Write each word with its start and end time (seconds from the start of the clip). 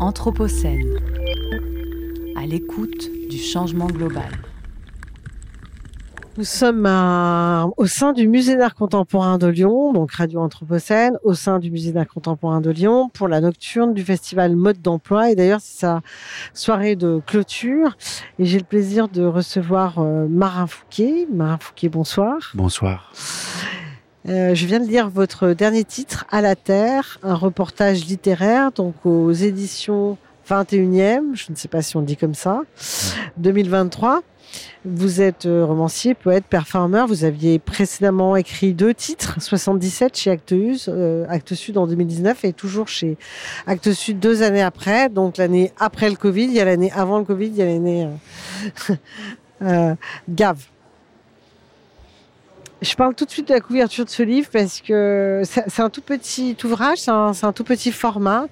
Anthropocène, 0.00 0.96
à 2.36 2.46
l'écoute 2.46 3.10
du 3.28 3.38
changement 3.38 3.88
global. 3.88 4.30
Nous 6.36 6.44
sommes 6.44 6.86
au 7.76 7.86
sein 7.86 8.12
du 8.12 8.28
Musée 8.28 8.56
d'art 8.56 8.76
contemporain 8.76 9.38
de 9.38 9.48
Lyon, 9.48 9.92
donc 9.92 10.12
Radio 10.12 10.38
Anthropocène, 10.38 11.18
au 11.24 11.34
sein 11.34 11.58
du 11.58 11.72
Musée 11.72 11.90
d'art 11.90 12.06
contemporain 12.06 12.60
de 12.60 12.70
Lyon 12.70 13.10
pour 13.12 13.26
la 13.26 13.40
nocturne 13.40 13.92
du 13.92 14.04
festival 14.04 14.54
Mode 14.54 14.80
d'emploi. 14.80 15.32
Et 15.32 15.34
d'ailleurs, 15.34 15.60
c'est 15.60 15.80
sa 15.80 16.00
soirée 16.54 16.94
de 16.94 17.20
clôture. 17.26 17.96
Et 18.38 18.44
j'ai 18.44 18.58
le 18.58 18.64
plaisir 18.64 19.08
de 19.08 19.24
recevoir 19.24 19.98
euh, 19.98 20.28
Marin 20.28 20.68
Fouquet. 20.68 21.26
Marin 21.32 21.58
Fouquet, 21.58 21.88
bonsoir. 21.88 22.52
Bonsoir. 22.54 23.12
Euh, 24.26 24.54
je 24.54 24.66
viens 24.66 24.80
de 24.80 24.86
lire 24.86 25.08
votre 25.08 25.52
dernier 25.52 25.84
titre, 25.84 26.26
À 26.30 26.40
la 26.40 26.56
Terre, 26.56 27.18
un 27.22 27.34
reportage 27.34 28.04
littéraire, 28.04 28.72
donc 28.72 28.94
aux 29.04 29.32
éditions 29.32 30.18
21e, 30.48 31.34
je 31.34 31.52
ne 31.52 31.56
sais 31.56 31.68
pas 31.68 31.82
si 31.82 31.96
on 31.96 32.02
dit 32.02 32.16
comme 32.16 32.34
ça, 32.34 32.62
2023. 33.36 34.22
Vous 34.84 35.20
êtes 35.20 35.44
euh, 35.46 35.64
romancier, 35.66 36.14
poète, 36.14 36.44
performeur. 36.44 37.06
Vous 37.06 37.24
aviez 37.24 37.58
précédemment 37.58 38.36
écrit 38.36 38.72
deux 38.72 38.94
titres, 38.94 39.36
77 39.40 40.16
chez 40.16 40.30
Actes, 40.30 40.52
euh, 40.52 41.26
Actes 41.28 41.54
Sud 41.54 41.76
en 41.76 41.86
2019 41.86 42.44
et 42.44 42.52
toujours 42.52 42.88
chez 42.88 43.18
Actes 43.66 43.92
Sud 43.92 44.18
deux 44.18 44.42
années 44.42 44.62
après. 44.62 45.10
Donc 45.10 45.36
l'année 45.36 45.72
après 45.78 46.08
le 46.08 46.16
Covid, 46.16 46.44
il 46.44 46.52
y 46.52 46.60
a 46.60 46.64
l'année 46.64 46.90
avant 46.92 47.18
le 47.18 47.24
Covid, 47.24 47.48
il 47.48 47.56
y 47.56 47.62
a 47.62 47.66
l'année 47.66 48.08
euh, 49.62 49.94
Gave. 50.28 50.64
Je 52.80 52.94
parle 52.94 53.12
tout 53.14 53.24
de 53.24 53.30
suite 53.30 53.48
de 53.48 53.54
la 53.54 53.60
couverture 53.60 54.04
de 54.04 54.10
ce 54.10 54.22
livre 54.22 54.48
parce 54.52 54.80
que 54.80 55.42
c'est 55.44 55.80
un 55.80 55.90
tout 55.90 56.00
petit 56.00 56.56
ouvrage, 56.62 56.98
c'est 56.98 57.10
un, 57.10 57.52
tout 57.52 57.64
petit 57.64 57.90
format. 57.90 58.46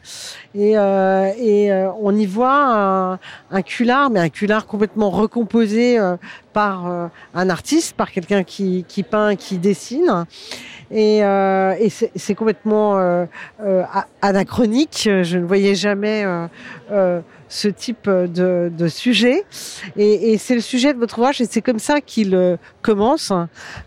Et, 0.52 0.76
euh, 0.76 1.30
euh, 1.38 1.88
on 2.00 2.12
y 2.16 2.26
voit 2.26 3.20
un, 3.52 3.62
culard, 3.62 4.10
mais 4.10 4.18
un 4.18 4.28
culard 4.28 4.66
complètement 4.66 5.10
recomposé 5.10 6.00
euh, 6.00 6.16
par 6.52 7.10
un 7.34 7.50
artiste, 7.50 7.94
par 7.94 8.10
quelqu'un 8.10 8.42
qui, 8.42 8.84
peint, 9.08 9.36
qui 9.36 9.58
dessine. 9.58 10.26
Et 10.90 11.20
c'est 12.16 12.34
complètement 12.34 13.26
anachronique. 14.22 15.08
Je 15.22 15.38
ne 15.38 15.44
voyais 15.44 15.76
jamais 15.76 16.24
ce 17.48 17.68
type 17.68 18.08
de, 18.08 18.70
de 18.76 18.88
sujet. 18.88 19.44
Et, 19.96 20.38
c'est 20.38 20.54
le 20.54 20.60
sujet 20.60 20.92
de 20.92 20.98
votre 20.98 21.18
ouvrage 21.18 21.40
et 21.40 21.44
c'est 21.44 21.62
comme 21.62 21.78
ça 21.78 22.00
qu'il 22.00 22.34
euh, 22.34 22.56
commence. 22.82 23.32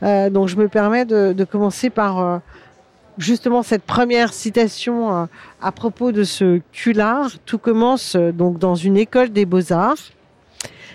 Euh, 0.04 0.30
donc 0.30 0.48
je 0.48 0.56
me 0.56 0.68
permets 0.68 1.06
de, 1.06 1.44
commencer 1.44 1.90
par 1.90 2.20
euh, 2.20 2.38
justement 3.18 3.64
cette 3.64 3.84
première 3.84 4.34
citation 4.34 5.14
euh, 5.14 5.26
à 5.62 5.72
propos 5.72 6.12
de 6.12 6.24
ce 6.24 6.62
culard. 6.72 7.32
Tout 7.46 7.58
commence 7.58 8.16
donc 8.16 8.60
dans 8.60 8.76
une 8.76 8.98
école 8.98 9.30
des 9.30 9.46
beaux-arts. 9.46 9.98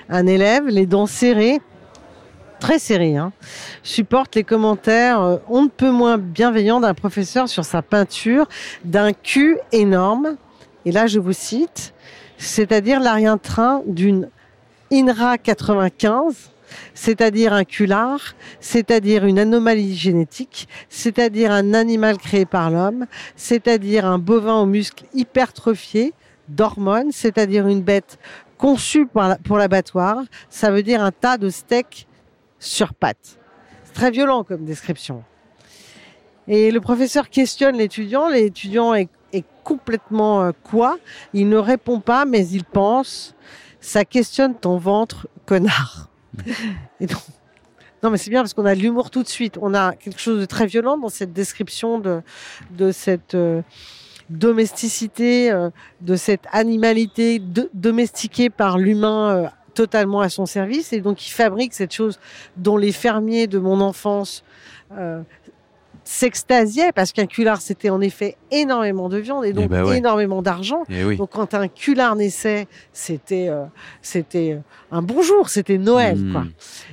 Un 0.08 0.26
élève, 0.26 0.66
les 0.66 0.84
dents 0.86 1.06
serrées, 1.06 1.60
très 2.60 2.78
serrées, 2.78 3.16
hein, 3.16 3.32
supporte 3.82 4.34
les 4.34 4.44
commentaires 4.44 5.38
on 5.48 5.62
ne 5.62 5.68
peut 5.68 5.90
moins 5.90 6.18
bienveillants 6.18 6.80
d'un 6.80 6.92
professeur 6.92 7.48
sur 7.48 7.64
sa 7.64 7.80
peinture 7.80 8.46
d'un 8.84 9.12
cul 9.12 9.58
énorme. 9.72 10.36
Et 10.84 10.92
là, 10.92 11.06
je 11.06 11.18
vous 11.18 11.32
cite, 11.32 11.94
c'est-à-dire 12.38 13.00
l'arrière-train 13.00 13.82
d'une 13.86 14.28
INRA 14.92 15.38
95, 15.38 16.50
c'est-à-dire 16.94 17.52
un 17.52 17.64
culard, 17.64 18.34
c'est-à-dire 18.60 19.24
une 19.24 19.38
anomalie 19.38 19.94
génétique, 19.94 20.68
c'est-à-dire 20.88 21.50
un 21.50 21.74
animal 21.74 22.18
créé 22.18 22.44
par 22.46 22.70
l'homme, 22.70 23.06
c'est-à-dire 23.36 24.06
un 24.06 24.18
bovin 24.18 24.60
aux 24.60 24.66
muscles 24.66 25.04
hypertrophiés 25.14 26.12
d'hormones, 26.48 27.12
c'est-à-dire 27.12 27.66
une 27.66 27.82
bête 27.82 28.18
conçue 28.58 29.06
pour 29.06 29.58
l'abattoir, 29.58 30.22
ça 30.48 30.70
veut 30.70 30.82
dire 30.82 31.02
un 31.02 31.12
tas 31.12 31.38
de 31.38 31.48
steaks 31.48 32.06
sur 32.58 32.94
pattes. 32.94 33.38
C'est 33.84 33.94
très 33.94 34.10
violent 34.10 34.44
comme 34.44 34.64
description. 34.64 35.22
Et 36.46 36.70
le 36.70 36.80
professeur 36.80 37.30
questionne 37.30 37.76
l'étudiant, 37.76 38.28
l'étudiant 38.28 38.94
est 38.94 39.08
complètement 39.64 40.42
euh, 40.42 40.52
quoi 40.62 40.98
Il 41.32 41.48
ne 41.48 41.56
répond 41.56 42.00
pas, 42.00 42.24
mais 42.24 42.46
il 42.48 42.64
pense. 42.64 43.34
Ça 43.80 44.04
questionne 44.04 44.54
ton 44.54 44.76
ventre, 44.76 45.26
connard. 45.46 46.08
Et 47.00 47.06
donc, 47.06 47.22
non, 48.02 48.10
mais 48.10 48.18
c'est 48.18 48.30
bien 48.30 48.42
parce 48.42 48.54
qu'on 48.54 48.66
a 48.66 48.74
l'humour 48.74 49.10
tout 49.10 49.22
de 49.22 49.28
suite. 49.28 49.58
On 49.60 49.74
a 49.74 49.94
quelque 49.94 50.20
chose 50.20 50.40
de 50.40 50.44
très 50.44 50.66
violent 50.66 50.98
dans 50.98 51.08
cette 51.08 51.32
description 51.32 51.98
de, 51.98 52.20
de 52.70 52.92
cette 52.92 53.34
euh, 53.34 53.62
domesticité, 54.30 55.50
euh, 55.50 55.70
de 56.02 56.14
cette 56.16 56.46
animalité 56.52 57.42
domestiquée 57.72 58.50
par 58.50 58.78
l'humain 58.78 59.50
totalement 59.74 60.20
à 60.20 60.28
son 60.28 60.46
service. 60.46 60.92
Et 60.92 61.00
donc, 61.00 61.26
il 61.26 61.30
fabrique 61.30 61.74
cette 61.74 61.92
chose 61.92 62.20
dont 62.56 62.76
les 62.76 62.92
fermiers 62.92 63.46
de 63.46 63.58
mon 63.58 63.80
enfance 63.80 64.44
s'extasiait 66.04 66.92
parce 66.92 67.12
qu'un 67.12 67.26
culard 67.26 67.60
c'était 67.62 67.88
en 67.88 68.00
effet 68.00 68.36
énormément 68.50 69.08
de 69.08 69.16
viande 69.16 69.44
et 69.44 69.52
donc 69.52 69.64
eh 69.64 69.68
ben 69.68 69.90
énormément 69.92 70.42
d'argent. 70.42 70.84
Eh 70.90 71.16
donc 71.16 71.30
quand 71.30 71.54
un 71.54 71.66
culard 71.66 72.14
naissait, 72.14 72.68
c'était 72.92 73.48
euh, 73.48 73.64
c'était 74.02 74.52
euh, 74.52 74.58
un 74.92 75.00
bonjour, 75.00 75.48
c'était 75.48 75.78
Noël 75.78 76.18
hmm. 76.18 76.32
quoi. 76.32 76.44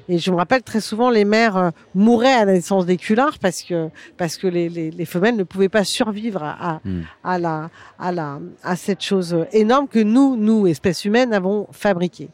Et 0.07 0.17
je 0.17 0.31
me 0.31 0.37
rappelle 0.37 0.63
très 0.63 0.79
souvent 0.79 1.09
les 1.09 1.25
mères 1.25 1.57
euh, 1.57 1.69
mouraient 1.93 2.33
à 2.33 2.45
la 2.45 2.53
naissance 2.53 2.85
des 2.85 2.97
culards 2.97 3.37
parce 3.39 3.63
que 3.63 3.89
parce 4.17 4.37
que 4.37 4.47
les, 4.47 4.69
les, 4.69 4.91
les 4.91 5.05
femelles 5.05 5.35
ne 5.35 5.43
pouvaient 5.43 5.69
pas 5.69 5.83
survivre 5.83 6.43
à, 6.43 6.79
hmm. 6.85 7.01
à, 7.23 7.37
la 7.37 7.69
à 7.99 8.11
la 8.13 8.39
à 8.63 8.75
cette 8.77 9.01
chose 9.01 9.45
énorme 9.51 9.87
que 9.89 9.99
nous 9.99 10.37
nous 10.37 10.67
espèces 10.67 11.03
humaines 11.03 11.33
avons 11.33 11.67
fabriquée. 11.71 12.29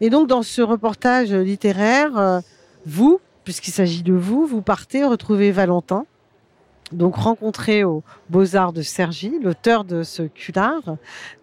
Et 0.00 0.10
donc 0.10 0.26
dans 0.26 0.42
ce 0.42 0.60
reportage 0.62 1.32
littéraire, 1.32 2.42
vous 2.86 3.20
puisqu'il 3.44 3.72
s'agit 3.72 4.02
de 4.02 4.12
vous, 4.12 4.46
vous 4.46 4.62
partez 4.62 5.04
retrouver 5.04 5.50
Valentin, 5.52 6.06
donc 6.92 7.16
rencontré 7.16 7.84
aux 7.84 8.02
Beaux-Arts 8.28 8.72
de 8.72 8.82
Sergi, 8.82 9.32
l'auteur 9.42 9.84
de 9.84 10.02
ce 10.02 10.22
culard. 10.22 10.96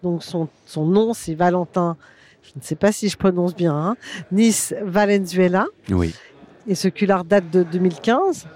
Donc 0.03 0.24
son, 0.24 0.50
son 0.66 0.86
nom, 0.86 1.13
c'est 1.13 1.36
Valentin, 1.36 1.97
je 2.44 2.52
ne 2.56 2.63
sais 2.63 2.75
pas 2.75 2.91
si 2.91 3.09
je 3.09 3.18
prononce 3.18 3.56
bien, 3.56 3.75
hein, 3.75 3.97
Nice 4.31 4.74
Valenzuela. 4.81 5.66
Oui. 5.90 6.13
Et 6.68 6.75
ce 6.75 6.88
culard 6.88 7.24
date 7.24 7.50
de 7.50 7.63
2015 7.63 8.47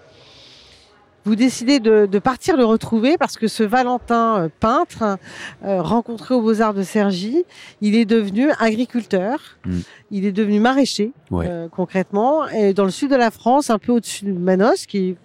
vous 1.26 1.36
décidez 1.36 1.80
de, 1.80 2.06
de, 2.06 2.20
partir 2.20 2.58
le 2.58 2.66
retrouver 2.66 3.18
parce 3.18 3.38
que 3.38 3.48
ce 3.48 3.64
Valentin 3.64 4.44
euh, 4.44 4.50
peintre, 4.60 5.18
euh, 5.64 5.82
rencontré 5.82 6.34
aux 6.34 6.42
Beaux-Arts 6.42 6.74
de 6.74 6.84
Cergy, 6.84 7.46
il 7.82 7.96
est 7.96 8.06
devenu 8.06 8.52
agriculteur, 8.60 9.40
mm. 9.66 9.80
il 10.12 10.26
est 10.26 10.32
devenu 10.32 10.60
maraîcher, 10.60 11.12
euh, 11.32 11.68
concrètement, 11.70 12.48
et 12.48 12.74
dans 12.74 12.86
le 12.86 12.92
sud 12.92 13.12
de 13.12 13.16
la 13.16 13.32
France, 13.32 13.70
un 13.70 13.80
peu 13.80 13.92
au-dessus 13.92 14.26
de 14.26 14.34
Manos, 14.34 14.86
qui 14.86 15.16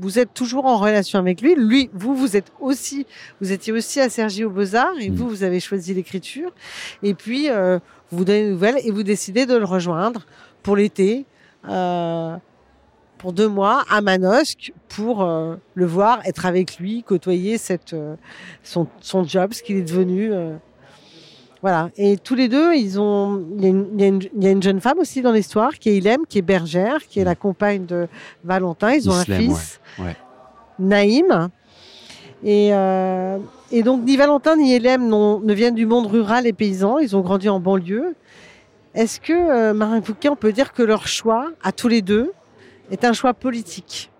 vous 0.00 0.18
êtes 0.18 0.34
toujours 0.34 0.66
en 0.66 0.78
relation 0.78 1.18
avec 1.18 1.40
lui. 1.40 1.54
Lui, 1.54 1.90
vous, 1.92 2.14
vous 2.14 2.36
êtes 2.36 2.52
aussi, 2.60 3.06
vous 3.40 3.52
étiez 3.52 3.72
aussi 3.72 4.00
à 4.00 4.08
Cergy 4.08 4.44
aux 4.44 4.50
Beaux-Arts, 4.50 4.98
et 5.00 5.10
vous, 5.10 5.28
vous 5.28 5.42
avez 5.42 5.60
choisi 5.60 5.94
l'écriture. 5.94 6.52
Et 7.02 7.14
puis, 7.14 7.50
euh, 7.50 7.78
vous 8.10 8.24
donnez 8.24 8.44
des 8.44 8.50
nouvelles 8.50 8.78
et 8.84 8.90
vous 8.90 9.02
décidez 9.02 9.46
de 9.46 9.54
le 9.54 9.64
rejoindre 9.64 10.26
pour 10.62 10.76
l'été. 10.76 11.26
Euh, 11.68 12.36
pour 13.24 13.32
deux 13.32 13.48
mois 13.48 13.84
à 13.88 14.02
Manosque 14.02 14.74
pour 14.90 15.22
euh, 15.22 15.54
le 15.72 15.86
voir, 15.86 16.20
être 16.26 16.44
avec 16.44 16.76
lui, 16.76 17.02
côtoyer 17.02 17.56
cette, 17.56 17.94
euh, 17.94 18.16
son, 18.62 18.86
son, 19.00 19.24
job, 19.24 19.54
ce 19.54 19.62
qu'il 19.62 19.78
est 19.78 19.82
devenu. 19.82 20.30
Euh, 20.30 20.56
voilà. 21.62 21.88
Et 21.96 22.18
tous 22.18 22.34
les 22.34 22.50
deux, 22.50 22.74
ils 22.74 23.00
ont. 23.00 23.42
Il 23.58 23.64
y, 23.64 24.44
y, 24.44 24.46
a 24.46 24.50
une 24.50 24.62
jeune 24.62 24.78
femme 24.82 24.98
aussi 24.98 25.22
dans 25.22 25.32
l'histoire 25.32 25.72
qui 25.78 25.88
est 25.88 25.96
Ilem, 25.96 26.26
qui 26.28 26.36
est 26.36 26.42
bergère, 26.42 26.98
qui 27.08 27.18
est 27.18 27.24
la 27.24 27.34
compagne 27.34 27.86
de 27.86 28.08
Valentin. 28.44 28.92
Ils 28.92 29.08
ont 29.08 29.14
un 29.14 29.24
fils, 29.24 29.80
ouais. 29.98 30.16
Naïm. 30.78 31.48
Et, 32.44 32.72
et, 33.72 33.82
donc, 33.82 34.04
ni 34.04 34.18
Valentin 34.18 34.56
ni 34.56 34.76
Ilem 34.76 35.08
ne 35.08 35.54
viennent 35.54 35.74
du 35.74 35.86
monde 35.86 36.08
rural 36.08 36.46
et 36.46 36.52
paysan. 36.52 36.98
Ils 36.98 37.16
ont 37.16 37.22
grandi 37.22 37.48
en 37.48 37.58
banlieue. 37.58 38.14
Est-ce 38.94 39.18
que, 39.18 39.72
Marin 39.72 40.02
Fouquet, 40.02 40.28
on 40.28 40.36
peut 40.36 40.52
dire 40.52 40.74
que 40.74 40.82
leur 40.82 41.08
choix, 41.08 41.52
à 41.62 41.72
tous 41.72 41.88
les 41.88 42.02
deux, 42.02 42.30
est 42.90 43.04
un 43.04 43.12
choix 43.12 43.34
politique. 43.34 44.10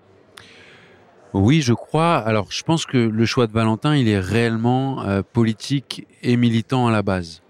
Oui, 1.33 1.63
je 1.63 1.73
crois. 1.73 2.19
Alors, 2.19 2.47
je 2.51 2.63
pense 2.63 2.87
que 2.87 2.97
le 2.97 3.27
choix 3.27 3.47
de 3.47 3.53
Valentin, 3.53 3.97
il 3.97 4.09
est 4.09 4.21
réellement 4.21 5.05
euh, 5.05 5.23
politique 5.23 6.07
et 6.23 6.37
militant 6.37 6.87
à 6.87 6.93
la 6.93 7.03
base. 7.03 7.43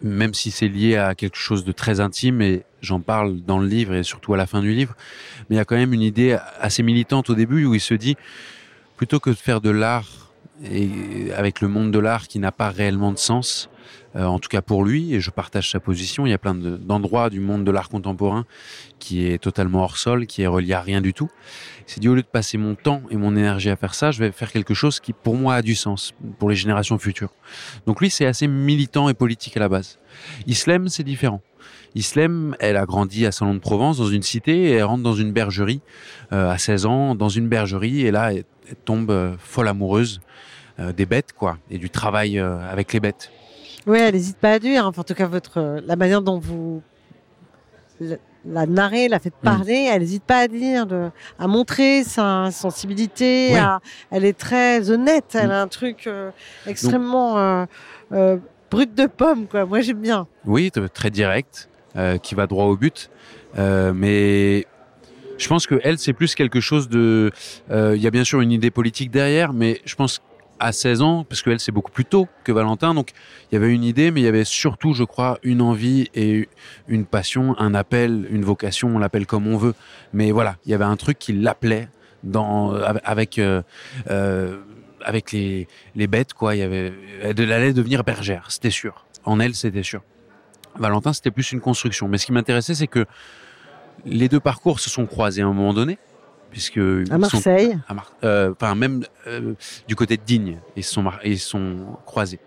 Même 0.00 0.32
si 0.32 0.50
c'est 0.50 0.68
lié 0.68 0.96
à 0.96 1.14
quelque 1.14 1.36
chose 1.36 1.64
de 1.64 1.72
très 1.72 2.00
intime, 2.00 2.40
et 2.40 2.64
j'en 2.80 3.00
parle 3.00 3.40
dans 3.42 3.58
le 3.58 3.66
livre 3.66 3.94
et 3.94 4.02
surtout 4.02 4.32
à 4.32 4.36
la 4.36 4.46
fin 4.46 4.60
du 4.60 4.72
livre, 4.72 4.96
mais 5.48 5.56
il 5.56 5.58
y 5.58 5.60
a 5.60 5.64
quand 5.64 5.76
même 5.76 5.92
une 5.92 6.02
idée 6.02 6.38
assez 6.58 6.82
militante 6.82 7.28
au 7.28 7.34
début 7.34 7.66
où 7.66 7.74
il 7.74 7.80
se 7.80 7.94
dit, 7.94 8.16
plutôt 8.96 9.20
que 9.20 9.30
de 9.30 9.34
faire 9.34 9.60
de 9.60 9.70
l'art 9.70 10.32
et 10.64 11.32
avec 11.36 11.60
le 11.60 11.68
monde 11.68 11.90
de 11.90 11.98
l'art 11.98 12.28
qui 12.28 12.38
n'a 12.38 12.50
pas 12.50 12.70
réellement 12.70 13.12
de 13.12 13.18
sens, 13.18 13.68
euh, 14.14 14.24
en 14.24 14.38
tout 14.38 14.48
cas 14.48 14.62
pour 14.62 14.84
lui, 14.84 15.14
et 15.14 15.20
je 15.20 15.30
partage 15.30 15.70
sa 15.70 15.80
position. 15.80 16.26
Il 16.26 16.30
y 16.30 16.34
a 16.34 16.38
plein 16.38 16.54
d'endroits 16.54 17.30
du 17.30 17.40
monde 17.40 17.64
de 17.64 17.70
l'art 17.70 17.88
contemporain 17.88 18.44
qui 18.98 19.26
est 19.26 19.38
totalement 19.38 19.82
hors 19.82 19.96
sol, 19.96 20.26
qui 20.26 20.42
est 20.42 20.46
relié 20.46 20.74
à 20.74 20.80
rien 20.80 21.00
du 21.00 21.14
tout. 21.14 21.30
C'est 21.86 22.00
dit 22.00 22.08
au 22.08 22.14
lieu 22.14 22.22
de 22.22 22.26
passer 22.26 22.58
mon 22.58 22.74
temps 22.74 23.02
et 23.10 23.16
mon 23.16 23.36
énergie 23.36 23.70
à 23.70 23.76
faire 23.76 23.94
ça, 23.94 24.10
je 24.10 24.18
vais 24.20 24.32
faire 24.32 24.52
quelque 24.52 24.74
chose 24.74 25.00
qui 25.00 25.12
pour 25.12 25.34
moi 25.34 25.56
a 25.56 25.62
du 25.62 25.74
sens 25.74 26.12
pour 26.38 26.50
les 26.50 26.56
générations 26.56 26.98
futures. 26.98 27.32
Donc 27.86 28.00
lui, 28.00 28.10
c'est 28.10 28.26
assez 28.26 28.46
militant 28.46 29.08
et 29.08 29.14
politique 29.14 29.56
à 29.56 29.60
la 29.60 29.68
base. 29.68 29.98
Islam, 30.46 30.88
c'est 30.88 31.04
différent. 31.04 31.40
Islem, 31.94 32.56
elle 32.60 32.76
a 32.76 32.86
grandi 32.86 33.26
à 33.26 33.32
Salon 33.32 33.54
de 33.54 33.58
Provence, 33.58 33.98
dans 33.98 34.06
une 34.06 34.22
cité, 34.22 34.64
et 34.64 34.72
elle 34.72 34.84
rentre 34.84 35.02
dans 35.02 35.14
une 35.14 35.32
bergerie 35.32 35.80
euh, 36.32 36.50
à 36.50 36.58
16 36.58 36.86
ans, 36.86 37.14
dans 37.14 37.28
une 37.28 37.48
bergerie, 37.48 38.06
et 38.06 38.10
là, 38.10 38.32
elle, 38.32 38.44
tombe 38.84 39.10
euh, 39.10 39.34
folle 39.38 39.68
amoureuse 39.68 40.20
des 40.96 41.04
bêtes, 41.04 41.34
quoi, 41.34 41.58
et 41.70 41.76
du 41.76 41.90
travail 41.90 42.38
avec 42.38 42.94
les 42.94 42.98
bêtes. 42.98 43.30
Oui, 43.86 43.98
elle 43.98 44.14
n'hésite 44.14 44.36
pas 44.36 44.52
à 44.52 44.58
dire, 44.58 44.86
en 44.86 44.92
tout 44.92 45.14
cas, 45.14 45.26
votre, 45.26 45.80
la 45.84 45.96
manière 45.96 46.22
dont 46.22 46.38
vous 46.38 46.82
la, 48.44 48.66
narrez, 48.66 49.08
la 49.08 49.18
faites 49.18 49.34
mm. 49.42 49.44
parler, 49.44 49.88
elle 49.90 50.00
n'hésite 50.00 50.24
pas 50.24 50.40
à 50.40 50.48
dire, 50.48 50.86
à 51.38 51.46
montrer 51.46 52.04
sa 52.04 52.50
sensibilité, 52.50 53.56
elle 54.10 54.24
est 54.24 54.38
très 54.38 54.90
honnête, 54.90 55.34
elle 55.34 55.48
mm. 55.48 55.52
a 55.52 55.62
un 55.62 55.68
truc 55.68 56.08
extrêmement 56.66 57.66
brut 58.70 58.94
de 58.94 59.06
pomme, 59.06 59.46
quoi. 59.46 59.66
Moi, 59.66 59.80
j'aime 59.80 60.00
bien. 60.00 60.26
Oui, 60.44 60.70
très 60.94 61.10
direct. 61.10 61.68
Euh, 61.94 62.16
qui 62.16 62.34
va 62.34 62.46
droit 62.46 62.64
au 62.64 62.76
but. 62.76 63.10
Euh, 63.58 63.92
mais 63.94 64.66
je 65.36 65.46
pense 65.46 65.66
que 65.66 65.78
elle, 65.84 65.98
c'est 65.98 66.14
plus 66.14 66.34
quelque 66.34 66.58
chose 66.58 66.88
de. 66.88 67.30
Euh, 67.70 67.92
il 67.94 68.00
y 68.00 68.06
a 68.06 68.10
bien 68.10 68.24
sûr 68.24 68.40
une 68.40 68.50
idée 68.50 68.70
politique 68.70 69.10
derrière, 69.10 69.52
mais 69.52 69.82
je 69.84 69.94
pense 69.94 70.22
à 70.62 70.72
16 70.72 71.02
ans, 71.02 71.24
parce 71.24 71.42
qu'elle 71.42 71.58
c'est 71.58 71.72
beaucoup 71.72 71.90
plus 71.90 72.04
tôt 72.04 72.28
que 72.44 72.52
Valentin, 72.52 72.94
donc 72.94 73.10
il 73.50 73.56
y 73.56 73.58
avait 73.58 73.72
une 73.72 73.82
idée, 73.82 74.12
mais 74.12 74.20
il 74.20 74.24
y 74.24 74.28
avait 74.28 74.44
surtout, 74.44 74.94
je 74.94 75.02
crois, 75.02 75.38
une 75.42 75.60
envie 75.60 76.08
et 76.14 76.48
une 76.86 77.04
passion, 77.04 77.58
un 77.58 77.74
appel, 77.74 78.28
une 78.30 78.44
vocation, 78.44 78.94
on 78.94 78.98
l'appelle 78.98 79.26
comme 79.26 79.48
on 79.48 79.56
veut. 79.56 79.74
Mais 80.12 80.30
voilà, 80.30 80.56
il 80.64 80.70
y 80.70 80.74
avait 80.74 80.84
un 80.84 80.96
truc 80.96 81.18
qui 81.18 81.32
l'appelait 81.32 81.88
dans 82.22 82.72
avec 82.72 83.40
euh, 83.40 83.62
avec 85.04 85.32
les, 85.32 85.66
les 85.96 86.06
bêtes, 86.06 86.32
quoi. 86.32 86.54
Il 86.54 86.62
elle 87.22 87.52
allait 87.52 87.72
devenir 87.72 88.04
bergère, 88.04 88.46
c'était 88.50 88.70
sûr. 88.70 89.06
En 89.24 89.40
elle, 89.40 89.56
c'était 89.56 89.82
sûr. 89.82 90.02
Valentin, 90.78 91.12
c'était 91.12 91.32
plus 91.32 91.50
une 91.50 91.60
construction. 91.60 92.06
Mais 92.06 92.18
ce 92.18 92.26
qui 92.26 92.32
m'intéressait, 92.32 92.74
c'est 92.74 92.86
que 92.86 93.04
les 94.06 94.28
deux 94.28 94.40
parcours 94.40 94.78
se 94.78 94.90
sont 94.90 95.06
croisés 95.06 95.42
à 95.42 95.46
un 95.46 95.52
moment 95.52 95.74
donné, 95.74 95.98
puisque 96.52 96.78
à 97.10 97.18
Marseille, 97.18 97.78
euh, 98.22 98.52
enfin 98.52 98.74
même 98.74 99.04
euh, 99.26 99.54
du 99.88 99.96
côté 99.96 100.16
de 100.16 100.22
Digne, 100.24 100.58
ils 100.76 100.84
sont 100.84 101.04
ils 101.24 101.38
sont 101.38 101.96
croisés 102.04 102.38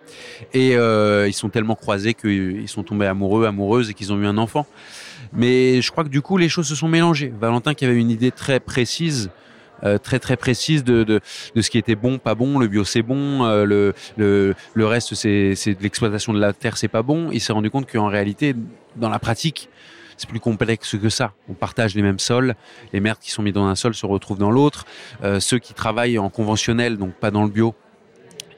et 0.53 0.77
euh, 0.77 1.27
ils 1.27 1.33
sont 1.33 1.49
tellement 1.49 1.75
croisés 1.75 2.13
qu'ils 2.13 2.69
sont 2.69 2.83
tombés 2.83 3.07
amoureux, 3.07 3.45
amoureuses 3.45 3.89
et 3.89 3.93
qu'ils 3.93 4.13
ont 4.13 4.21
eu 4.21 4.27
un 4.27 4.37
enfant. 4.37 4.65
Mais 5.33 5.81
je 5.81 5.91
crois 5.91 6.03
que 6.03 6.09
du 6.09 6.21
coup 6.21 6.37
les 6.37 6.49
choses 6.49 6.67
se 6.67 6.75
sont 6.75 6.87
mélangées. 6.87 7.33
Valentin 7.37 7.73
qui 7.73 7.83
avait 7.83 7.99
une 7.99 8.11
idée 8.11 8.31
très 8.31 8.59
précise 8.59 9.31
euh, 9.83 9.97
très 9.97 10.19
très 10.19 10.37
précise 10.37 10.83
de, 10.83 11.03
de, 11.03 11.19
de, 11.55 11.61
ce 11.61 11.69
qui 11.69 11.77
était 11.77 11.95
bon, 11.95 12.19
pas 12.19 12.35
bon. 12.35 12.59
Le 12.59 12.67
bio 12.67 12.85
c'est 12.85 13.01
bon, 13.01 13.43
le, 13.43 13.93
le, 14.17 14.53
le 14.73 14.85
reste 14.85 15.15
c'est 15.15 15.55
de 15.55 15.83
l'exploitation 15.83 16.31
de 16.31 16.39
la 16.39 16.53
terre, 16.53 16.77
c'est 16.77 16.87
pas 16.87 17.01
bon. 17.01 17.31
Il 17.31 17.41
s'est 17.41 17.53
rendu 17.53 17.71
compte 17.71 17.91
qu'en 17.91 18.07
réalité, 18.07 18.55
dans 18.95 19.09
la 19.09 19.19
pratique, 19.19 19.67
c'est 20.17 20.29
plus 20.29 20.39
complexe 20.39 20.97
que 20.97 21.09
ça. 21.09 21.33
On 21.49 21.53
partage 21.53 21.95
les 21.95 22.01
mêmes 22.01 22.19
sols, 22.19 22.55
les 22.93 22.99
merdes 22.99 23.19
qui 23.19 23.31
sont 23.31 23.41
mis 23.41 23.51
dans 23.51 23.65
un 23.65 23.75
sol 23.75 23.93
se 23.93 24.05
retrouvent 24.05 24.37
dans 24.37 24.51
l'autre. 24.51 24.85
Euh, 25.23 25.39
ceux 25.39 25.59
qui 25.59 25.73
travaillent 25.73 26.17
en 26.17 26.29
conventionnel, 26.29 26.97
donc 26.97 27.13
pas 27.13 27.31
dans 27.31 27.43
le 27.43 27.49
bio, 27.49 27.75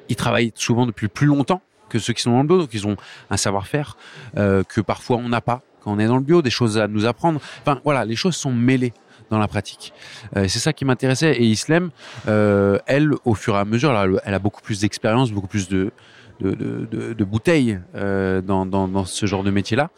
ils 0.10 0.16
travaillent 0.16 0.52
souvent 0.56 0.86
depuis 0.86 1.08
plus 1.08 1.28
longtemps 1.28 1.62
que 1.90 2.00
ceux 2.00 2.14
qui 2.14 2.22
sont 2.22 2.32
dans 2.32 2.42
le 2.42 2.48
bio, 2.48 2.58
donc 2.60 2.74
ils 2.74 2.88
ont 2.88 2.98
un 3.30 3.38
savoir-faire 3.38 3.98
euh, 4.38 4.64
que 4.64 4.82
parfois 4.82 5.18
on 5.18 5.30
n'a 5.30 5.42
pas 5.42 5.62
quand 5.82 5.94
on 5.94 6.00
est 6.00 6.08
dans 6.08 6.18
le 6.18 6.24
bio, 6.24 6.42
des 6.42 6.50
choses 6.50 6.78
à 6.78 6.88
nous 6.88 7.06
apprendre. 7.06 7.40
Enfin 7.62 7.80
voilà, 7.84 8.04
les 8.06 8.16
choses 8.16 8.36
sont 8.36 8.52
mêlées 8.52 8.94
dans 9.30 9.40
la 9.40 9.48
pratique. 9.48 9.94
Euh, 10.36 10.48
c'est 10.48 10.60
ça 10.60 10.74
qui 10.74 10.86
m'intéressait. 10.86 11.34
Et 11.34 11.44
Islem, 11.44 11.92
elle, 12.26 13.12
au 13.26 13.36
fur 13.36 13.56
et 13.56 13.60
à 13.60 13.66
mesure, 13.66 14.20
elle 14.24 14.34
a 14.34 14.40
beaucoup 14.40 14.62
plus 14.62 14.82
d'expérience, 14.82 15.32
beaucoup 15.32 15.48
plus 15.48 15.68
de, 15.70 15.92
de, 16.40 16.52
de, 16.54 17.14
de, 17.14 17.24
bouteilles 17.24 17.80
euh, 17.96 18.42
dans, 18.42 18.66
dans, 18.66 18.88
dans, 18.88 19.06
ce 19.06 19.26
genre 19.26 19.44
de 19.44 19.52
métier-là. 19.52 19.90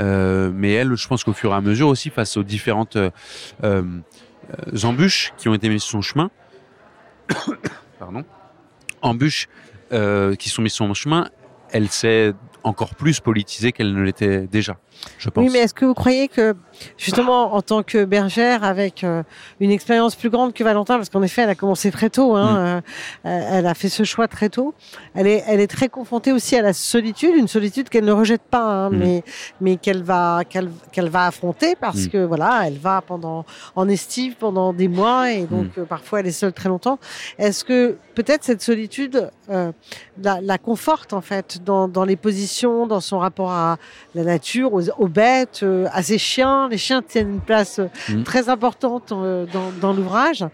Euh, 0.00 0.50
mais 0.52 0.72
elle, 0.72 0.94
je 0.94 1.08
pense 1.08 1.24
qu'au 1.24 1.32
fur 1.32 1.52
et 1.52 1.54
à 1.54 1.60
mesure 1.60 1.88
aussi, 1.88 2.10
face 2.10 2.36
aux 2.36 2.42
différentes 2.42 2.96
euh, 2.96 3.10
euh 3.64 3.82
embûches 4.84 5.32
qui 5.38 5.48
ont 5.48 5.54
été 5.54 5.68
mises 5.68 5.82
sur 5.82 5.92
son 5.92 6.02
chemin, 6.02 6.30
embûches 9.02 9.48
qui 10.38 10.48
sont 10.48 10.62
mises 10.62 10.72
sur 10.72 10.86
son 10.86 10.94
chemin, 10.94 11.28
elle 11.70 11.88
s'est 11.88 12.32
encore 12.62 12.94
plus 12.94 13.20
politisée 13.20 13.72
qu'elle 13.72 13.92
ne 13.92 14.02
l'était 14.02 14.46
déjà, 14.46 14.78
je 15.18 15.30
pense. 15.30 15.44
Oui, 15.44 15.50
mais 15.52 15.60
est-ce 15.60 15.74
que 15.74 15.84
vous 15.84 15.94
croyez 15.94 16.28
que, 16.28 16.54
justement, 16.96 17.54
en 17.54 17.62
tant 17.62 17.82
que 17.82 18.04
bergère, 18.04 18.64
avec 18.64 19.04
euh, 19.04 19.22
une 19.60 19.70
expérience 19.70 20.14
plus 20.14 20.30
grande 20.30 20.52
que 20.52 20.64
Valentin, 20.64 20.96
parce 20.96 21.10
qu'en 21.10 21.22
effet, 21.22 21.42
elle 21.42 21.50
a 21.50 21.54
commencé 21.54 21.90
très 21.90 22.10
tôt, 22.10 22.36
hein, 22.36 22.80
mm. 23.24 23.28
euh, 23.28 23.48
elle 23.52 23.66
a 23.66 23.74
fait 23.74 23.88
ce 23.88 24.04
choix 24.04 24.28
très 24.28 24.48
tôt, 24.48 24.74
elle 25.14 25.26
est, 25.26 25.44
elle 25.46 25.60
est 25.60 25.66
très 25.66 25.88
confrontée 25.88 26.32
aussi 26.32 26.56
à 26.56 26.62
la 26.62 26.72
solitude, 26.72 27.34
une 27.36 27.48
solitude 27.48 27.88
qu'elle 27.88 28.04
ne 28.04 28.12
rejette 28.12 28.42
pas, 28.42 28.64
hein, 28.64 28.90
mm. 28.90 28.96
mais, 28.96 29.24
mais 29.60 29.76
qu'elle 29.76 30.02
va, 30.02 30.42
qu'elle, 30.48 30.70
qu'elle 30.92 31.08
va 31.08 31.26
affronter 31.26 31.76
parce 31.76 32.06
mm. 32.06 32.08
que, 32.08 32.24
voilà, 32.24 32.62
elle 32.66 32.78
va 32.78 33.02
pendant, 33.02 33.44
en 33.74 33.88
estive 33.88 34.36
pendant 34.36 34.72
des 34.72 34.88
mois 34.88 35.32
et 35.32 35.44
donc 35.44 35.78
euh, 35.78 35.84
parfois 35.84 36.20
elle 36.20 36.26
est 36.26 36.32
seule 36.32 36.52
très 36.52 36.68
longtemps. 36.68 36.98
Est-ce 37.38 37.64
que 37.64 37.96
peut-être 38.14 38.44
cette 38.44 38.62
solitude 38.62 39.30
la, 40.22 40.40
la, 40.40 40.58
conforte, 40.58 41.12
en 41.12 41.20
fait, 41.20 41.62
dans, 41.64 41.88
dans 41.88 42.04
les 42.04 42.16
positions 42.16 42.86
dans 42.86 43.00
son 43.00 43.18
rapport 43.18 43.52
à 43.52 43.76
la 44.14 44.24
nature, 44.24 44.72
aux, 44.72 44.85
bêtes, 45.08 45.60
euh, 45.62 45.86
à 45.92 46.02
ses 46.02 46.18
chiens. 46.18 46.68
Les 46.68 46.78
chiens 46.78 47.02
tiennent 47.02 47.30
une 47.30 47.40
place 47.40 47.78
euh, 47.78 47.88
mm. 48.08 48.22
très 48.24 48.48
importante 48.48 49.12
euh, 49.12 49.46
dans, 49.80 49.92
l'ouvrage. 49.92 50.44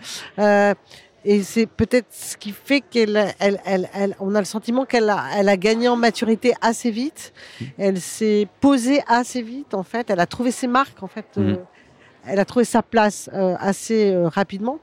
et 1.24 1.42
c'est 1.42 1.66
peut-être 1.66 2.08
ce 2.10 2.36
qui 2.36 2.52
fait 2.52 2.80
qu'elle, 2.80 3.32
elle, 3.38 3.60
elle, 3.64 4.16
on 4.18 4.34
a 4.34 4.40
le 4.40 4.44
sentiment 4.44 4.84
qu'elle 4.84 5.08
a, 5.08 5.24
elle 5.36 5.48
a 5.48 5.56
gagné 5.56 5.88
en 5.88 5.96
maturité 5.96 6.54
assez 6.60 6.90
vite. 6.90 7.32
Mm. 7.60 7.64
Elle 7.78 8.00
s'est 8.00 8.48
posée 8.60 9.00
assez 9.06 9.42
vite, 9.42 9.74
en 9.74 9.82
fait. 9.82 10.10
Elle 10.10 10.20
a 10.20 10.26
trouvé 10.26 10.50
ses 10.50 10.66
marques, 10.66 11.02
en 11.02 11.08
fait. 11.08 11.26
Mm. 11.36 11.56
elle 12.26 12.38
a 12.38 12.44
trouvé 12.44 12.64
sa 12.64 12.82
place 12.82 13.28
assez 13.32 14.14
rapidement 14.26 14.78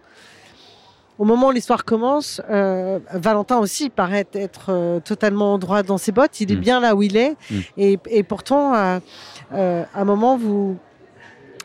au 1.20 1.26
moment 1.26 1.50
où 1.50 1.52
l'histoire 1.52 1.84
commence, 1.84 2.42
euh, 2.50 2.98
Valentin 3.14 3.58
aussi 3.58 3.90
paraît 3.90 4.26
être 4.34 4.68
euh, 4.70 5.00
totalement 5.02 5.58
droit 5.58 5.84
dans 5.84 5.98
ses 5.98 6.14
bottes. 6.14 6.40
Il 6.40 6.50
est 6.50 6.56
mm. 6.56 6.60
bien 6.60 6.80
là 6.80 6.96
où 6.96 7.04
il 7.04 7.18
est. 7.18 7.36
Mm. 7.52 7.60
Et, 7.78 8.00
et, 8.10 8.24
pourtant, 8.24 8.74
euh, 8.74 9.00
euh, 9.54 9.84
à 9.94 10.02
un 10.02 10.06
moment, 10.06 10.38
vous, 10.38 10.78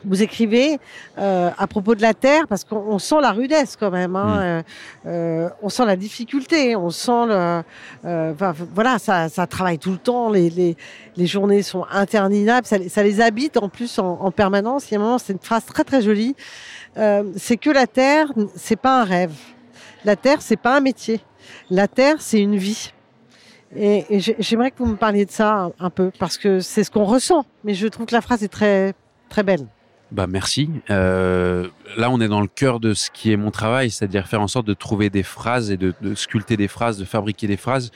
vous 0.05 0.23
écrivez 0.25 0.81
euh, 1.19 1.51
à 1.57 1.67
propos 1.69 1.95
de 1.95 2.03
la 2.03 2.15
terre, 2.15 2.49
parce 2.49 2.65
qu'on 2.65 2.99
sent 2.99 3.21
la 3.23 3.31
rudesse 3.31 3.77
quand 3.77 3.93
même. 3.93 4.17
Hein, 4.17 4.65
mm. 5.05 5.51
on 5.63 5.69
sent 5.69 5.85
la 5.87 5.95
difficulté, 5.95 6.75
on 6.75 6.91
sent 6.91 7.27
le. 7.29 7.63
voilà, 8.75 8.99
ça, 8.99 9.29
ça 9.29 9.47
travaille 9.47 9.79
tout 9.79 9.93
le 9.93 9.99
temps. 9.99 10.31
Les, 10.31 10.51
les, 10.51 10.77
les 11.17 11.27
journées 11.29 11.63
sont 11.63 11.87
interminables. 11.93 12.67
Ça, 12.67 12.77
ça, 12.89 13.05
les 13.05 13.21
habite 13.21 13.57
en 13.57 13.69
plus 13.69 14.01
en, 14.01 14.19
en 14.21 14.33
permanence. 14.33 14.91
Il 14.91 14.95
y 14.95 14.97
a 14.97 15.01
un 15.01 15.05
moment, 15.05 15.19
c'est 15.19 15.33
une 15.33 15.39
phrase 15.39 15.65
très 15.65 15.85
très 15.85 16.03
jolie. 16.03 16.35
Euh, 16.97 17.25
c'est 17.37 17.57
que 17.57 17.71
la 17.71 17.87
terre, 17.87 18.33
c'est 18.55 18.77
pas 18.77 19.01
un 19.03 19.05
rêve. 19.05 19.35
La 20.05 20.17
terre, 20.17 20.43
c'est 20.43 20.57
pas 20.57 20.77
un 20.77 20.81
métier. 20.81 21.21
La 21.71 21.89
terre, 21.89 22.17
c'est 22.21 22.41
une 22.41 22.57
vie. 22.57 22.93
Et, 23.77 24.21
j'aimerais 24.39 24.71
que 24.71 24.79
vous 24.79 24.87
me 24.87 24.97
parliez 24.97 25.27
de 25.27 25.31
ça 25.31 25.71
un, 25.79 25.91
peu, 25.91 26.13
parce 26.19 26.39
que 26.39 26.61
c'est 26.61 26.85
ce 26.85 26.91
qu'on 26.91 27.05
ressent. 27.05 27.45
Mais 27.65 27.75
je 27.75 27.89
trouve 27.89 28.07
que 28.07 28.15
la 28.15 28.21
phrase 28.21 28.43
est 28.43 28.49
très, 28.49 28.95
très 29.29 29.43
belle. 29.43 29.67
Bah 30.13 30.27
merci. 30.29 30.71
Euh, 30.91 31.69
là, 31.97 32.09
on 32.11 32.21
est 32.21 32.29
dans 32.29 32.41
le 32.41 32.47
cœur 32.47 32.79
de 32.79 32.95
ce 32.95 33.11
qui 33.11 33.33
est 33.33 33.37
mon 33.37 33.51
travail, 33.51 33.91
c'est-à-dire 33.91 34.29
faire 34.29 34.41
en 34.41 34.47
sorte 34.47 34.67
de 34.67 34.75
trouver 34.75 35.11
des 35.11 35.25
phrases 35.25 35.71
et 35.73 35.77
de, 35.77 35.93
sculpter 36.15 36.57
des 36.57 36.69
phrases, 36.69 36.99
de 36.99 37.05
fabriquer 37.05 37.49
des 37.49 37.57
phrases 37.57 37.91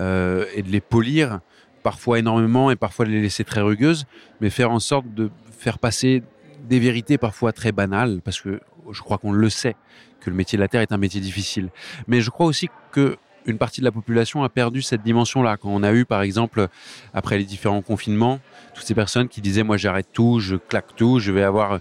euh, 0.00 0.46
et 0.54 0.62
de 0.62 0.70
les 0.70 0.80
polir, 0.80 1.40
parfois 1.82 2.20
énormément 2.20 2.70
et 2.70 2.76
parfois 2.76 3.04
de 3.04 3.10
les 3.10 3.20
laisser 3.20 3.44
très 3.44 3.60
rugueuses, 3.60 4.06
mais 4.40 4.48
faire 4.48 4.70
en 4.70 4.78
sorte 4.78 5.12
de 5.12 5.30
faire 5.58 5.78
passer 5.78 6.22
des 6.68 6.78
vérités 6.78 7.18
parfois 7.18 7.52
très 7.52 7.72
banales, 7.72 8.20
parce 8.24 8.40
que 8.40 8.60
je 8.90 9.00
crois 9.02 9.18
qu'on 9.18 9.32
le 9.32 9.50
sait, 9.50 9.76
que 10.20 10.30
le 10.30 10.36
métier 10.36 10.56
de 10.56 10.62
la 10.62 10.68
terre 10.68 10.80
est 10.80 10.92
un 10.92 10.98
métier 10.98 11.20
difficile. 11.20 11.70
Mais 12.06 12.20
je 12.20 12.30
crois 12.30 12.46
aussi 12.46 12.68
que 12.92 13.16
une 13.46 13.58
partie 13.58 13.80
de 13.80 13.84
la 13.86 13.92
population 13.92 14.42
a 14.44 14.48
perdu 14.48 14.82
cette 14.82 15.02
dimension-là. 15.02 15.56
Quand 15.56 15.70
on 15.70 15.82
a 15.82 15.92
eu, 15.92 16.04
par 16.04 16.22
exemple, 16.22 16.68
après 17.14 17.38
les 17.38 17.44
différents 17.44 17.80
confinements, 17.80 18.40
toutes 18.74 18.84
ces 18.84 18.94
personnes 18.94 19.28
qui 19.28 19.40
disaient, 19.40 19.62
moi 19.62 19.76
j'arrête 19.76 20.08
tout, 20.12 20.38
je 20.38 20.56
claque 20.56 20.94
tout, 20.96 21.18
je 21.18 21.32
vais 21.32 21.42
avoir 21.42 21.80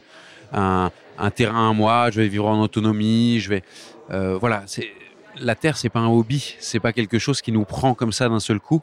un, 0.53 0.91
terrain 1.35 1.71
à 1.71 1.73
moi, 1.73 2.09
je 2.09 2.21
vais 2.21 2.27
vivre 2.27 2.47
en 2.47 2.61
autonomie, 2.61 3.39
je 3.39 3.49
vais... 3.49 3.63
Euh, 4.11 4.37
voilà, 4.37 4.63
c'est 4.65 4.87
la 5.39 5.55
terre, 5.55 5.77
c'est 5.77 5.89
pas 5.89 5.99
un 5.99 6.07
hobby, 6.07 6.55
c'est 6.59 6.79
pas 6.79 6.93
quelque 6.93 7.19
chose 7.19 7.41
qui 7.41 7.51
nous 7.51 7.65
prend 7.65 7.93
comme 7.93 8.11
ça 8.13 8.29
d'un 8.29 8.39
seul 8.39 8.59
coup. 8.59 8.81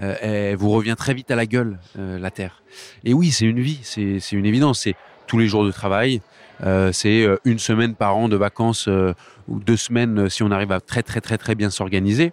Euh, 0.00 0.16
elle 0.22 0.56
vous 0.56 0.70
revient 0.70 0.94
très 0.96 1.12
vite 1.12 1.30
à 1.30 1.36
la 1.36 1.46
gueule, 1.46 1.78
euh, 1.98 2.18
la 2.18 2.30
terre. 2.30 2.62
Et 3.04 3.12
oui, 3.12 3.30
c'est 3.30 3.44
une 3.44 3.60
vie, 3.60 3.80
c'est 3.82 4.32
une 4.32 4.46
évidence. 4.46 4.80
C'est 4.80 4.96
tous 5.26 5.38
les 5.38 5.46
jours 5.46 5.64
de 5.64 5.70
travail. 5.70 6.20
Euh, 6.64 6.92
c'est 6.92 7.22
euh, 7.22 7.36
une 7.44 7.58
semaine 7.58 7.94
par 7.94 8.16
an 8.16 8.28
de 8.28 8.36
vacances 8.36 8.86
euh, 8.88 9.14
ou 9.48 9.58
deux 9.58 9.76
semaines 9.76 10.28
si 10.28 10.42
on 10.42 10.50
arrive 10.50 10.72
à 10.72 10.80
très 10.80 11.02
très 11.02 11.20
très 11.20 11.38
très 11.38 11.54
bien 11.54 11.70
s'organiser. 11.70 12.32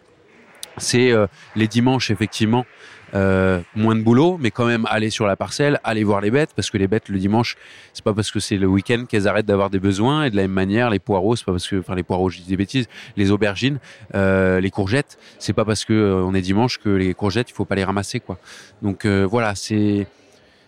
C'est 0.77 1.12
les 1.58 1.67
dimanches, 1.67 2.10
effectivement, 2.10 2.65
moins 3.12 3.96
de 3.96 4.01
boulot, 4.01 4.38
mais 4.39 4.50
quand 4.50 4.65
même 4.65 4.86
aller 4.89 5.10
sur 5.10 5.27
la 5.27 5.36
parcelle, 5.36 5.77
aller 5.84 6.05
voir 6.05 6.22
les 6.22 6.31
bêtes, 6.31 6.51
parce 6.55 6.69
que 6.69 6.77
les 6.77 6.88
bêtes 6.88 7.10
le 7.10 7.19
dimanche, 7.19 7.58
c'est 7.91 8.03
pas 8.03 8.13
parce 8.13 8.31
que 8.31 8.39
c'est 8.39 8.55
le 8.55 8.67
week-end 8.67 9.03
qu'elles 9.10 9.27
arrêtent 9.27 9.48
d'avoir 9.48 9.69
des 9.69 9.79
besoins. 9.79 10.24
Et 10.24 10.29
de 10.29 10.38
la 10.38 10.43
même 10.43 10.51
manière, 10.51 10.89
les 10.89 11.00
poireaux, 11.00 11.36
c'est 11.36 11.43
pas 11.43 11.51
parce 11.51 11.67
que, 11.67 11.79
enfin 11.79 11.96
les 11.96 12.03
poireaux, 12.03 12.29
je 12.29 12.38
dis 12.38 12.48
des 12.48 12.55
bêtises, 12.55 12.88
les 13.17 13.29
aubergines, 13.31 13.79
les 14.13 14.72
courgettes, 14.72 15.17
c'est 15.38 15.51
pas 15.51 15.65
parce 15.65 15.84
que 15.84 16.24
on 16.25 16.34
est 16.34 16.41
dimanche 16.41 16.77
que 16.77 16.88
les 16.88 17.13
courgettes, 17.13 17.50
il 17.50 17.53
faut 17.53 17.65
pas 17.65 17.75
les 17.75 17.84
ramasser, 17.84 18.22
quoi. 18.22 18.38
Donc 18.81 19.05
voilà, 19.05 19.55
c'est 19.55 20.08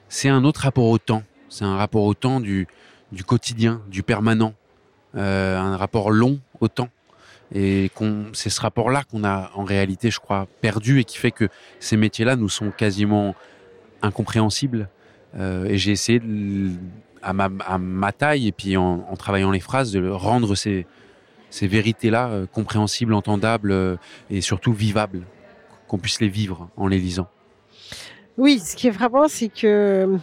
c'est 0.09 0.27
un 0.27 0.43
autre 0.43 0.61
rapport 0.61 0.89
au 0.89 0.97
temps. 0.97 1.23
C'est 1.51 1.65
un 1.65 1.75
rapport 1.75 2.05
au 2.05 2.13
temps 2.13 2.39
du 2.39 2.67
quotidien, 3.27 3.81
du 3.89 4.03
permanent, 4.03 4.53
euh, 5.17 5.59
un 5.59 5.75
rapport 5.75 6.09
long 6.09 6.39
au 6.61 6.69
temps. 6.69 6.89
Et 7.53 7.91
c'est 8.31 8.49
ce 8.49 8.61
rapport-là 8.61 9.03
qu'on 9.03 9.25
a 9.25 9.51
en 9.55 9.65
réalité, 9.65 10.09
je 10.09 10.21
crois, 10.21 10.47
perdu 10.61 11.01
et 11.01 11.03
qui 11.03 11.17
fait 11.17 11.31
que 11.31 11.49
ces 11.81 11.97
métiers-là 11.97 12.37
nous 12.37 12.47
sont 12.47 12.71
quasiment 12.71 13.35
incompréhensibles. 14.01 14.87
Euh, 15.35 15.65
et 15.65 15.77
j'ai 15.77 15.91
essayé, 15.91 16.21
à, 17.21 17.33
ma, 17.33 18.11
taille 18.13 18.47
et 18.47 18.53
puis 18.53 18.77
en, 18.77 19.03
travaillant 19.17 19.51
les 19.51 19.59
phrases, 19.59 19.91
de 19.91 20.07
rendre 20.07 20.55
ces, 20.55 20.85
vérités-là 21.61 22.29
euh, 22.29 22.45
compréhensibles, 22.45 23.13
entendables 23.13 23.99
et 24.29 24.39
surtout 24.39 24.71
vivables, 24.71 25.23
qu'on 25.89 25.97
puisse 25.97 26.21
les 26.21 26.29
vivre 26.29 26.69
en 26.77 26.87
les 26.87 26.99
lisant. 26.99 27.27
Oui, 28.37 28.59
ce 28.59 28.77
qui 28.77 28.87
est 28.87 28.93
frappant, 28.93 29.27
c'est 29.27 29.49
que 29.49 30.17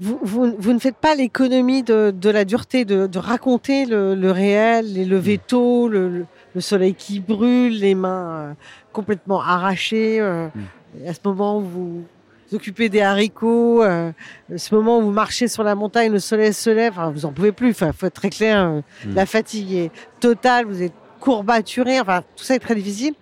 vous, 0.00 0.18
vous, 0.22 0.54
vous, 0.58 0.72
ne 0.72 0.78
faites 0.78 0.96
pas 0.96 1.14
l'économie 1.14 1.82
de, 1.82 2.12
de, 2.14 2.30
la 2.30 2.44
dureté, 2.44 2.84
de, 2.84 3.06
de 3.06 3.18
raconter 3.18 3.84
le, 3.84 4.14
le, 4.14 4.30
réel, 4.30 4.94
les 4.94 5.04
levées 5.04 5.38
tôt, 5.38 5.88
le, 5.88 6.24
le, 6.54 6.60
soleil 6.60 6.94
qui 6.94 7.20
brûle, 7.20 7.78
les 7.78 7.94
mains 7.94 8.30
euh, 8.30 8.52
complètement 8.92 9.42
arrachées. 9.42 10.18
Euh, 10.20 10.48
mm. 10.54 11.08
À 11.08 11.14
ce 11.14 11.20
moment 11.24 11.58
où 11.58 11.60
vous 11.60 12.04
vous 12.50 12.56
occupez 12.56 12.88
des 12.88 13.02
haricots, 13.02 13.84
euh, 13.84 14.10
ce 14.56 14.74
moment 14.74 14.98
où 14.98 15.02
vous 15.02 15.12
marchez 15.12 15.46
sur 15.46 15.62
la 15.62 15.74
montagne, 15.74 16.10
le 16.10 16.18
soleil 16.18 16.52
se 16.52 16.70
lève, 16.70 16.94
enfin, 16.94 17.10
vous 17.10 17.26
en 17.26 17.32
pouvez 17.32 17.52
plus. 17.52 17.70
Enfin, 17.70 17.92
faut 17.92 18.06
être 18.06 18.14
très 18.14 18.30
clair, 18.30 18.82
mm. 19.04 19.14
la 19.14 19.26
fatigue 19.26 19.72
est 19.72 19.90
totale, 20.18 20.64
vous 20.64 20.82
êtes 20.82 20.94
courbaturé. 21.20 22.00
Enfin, 22.00 22.22
tout 22.34 22.42
ça 22.42 22.54
est 22.54 22.58
très 22.58 22.74
difficile. 22.74 23.14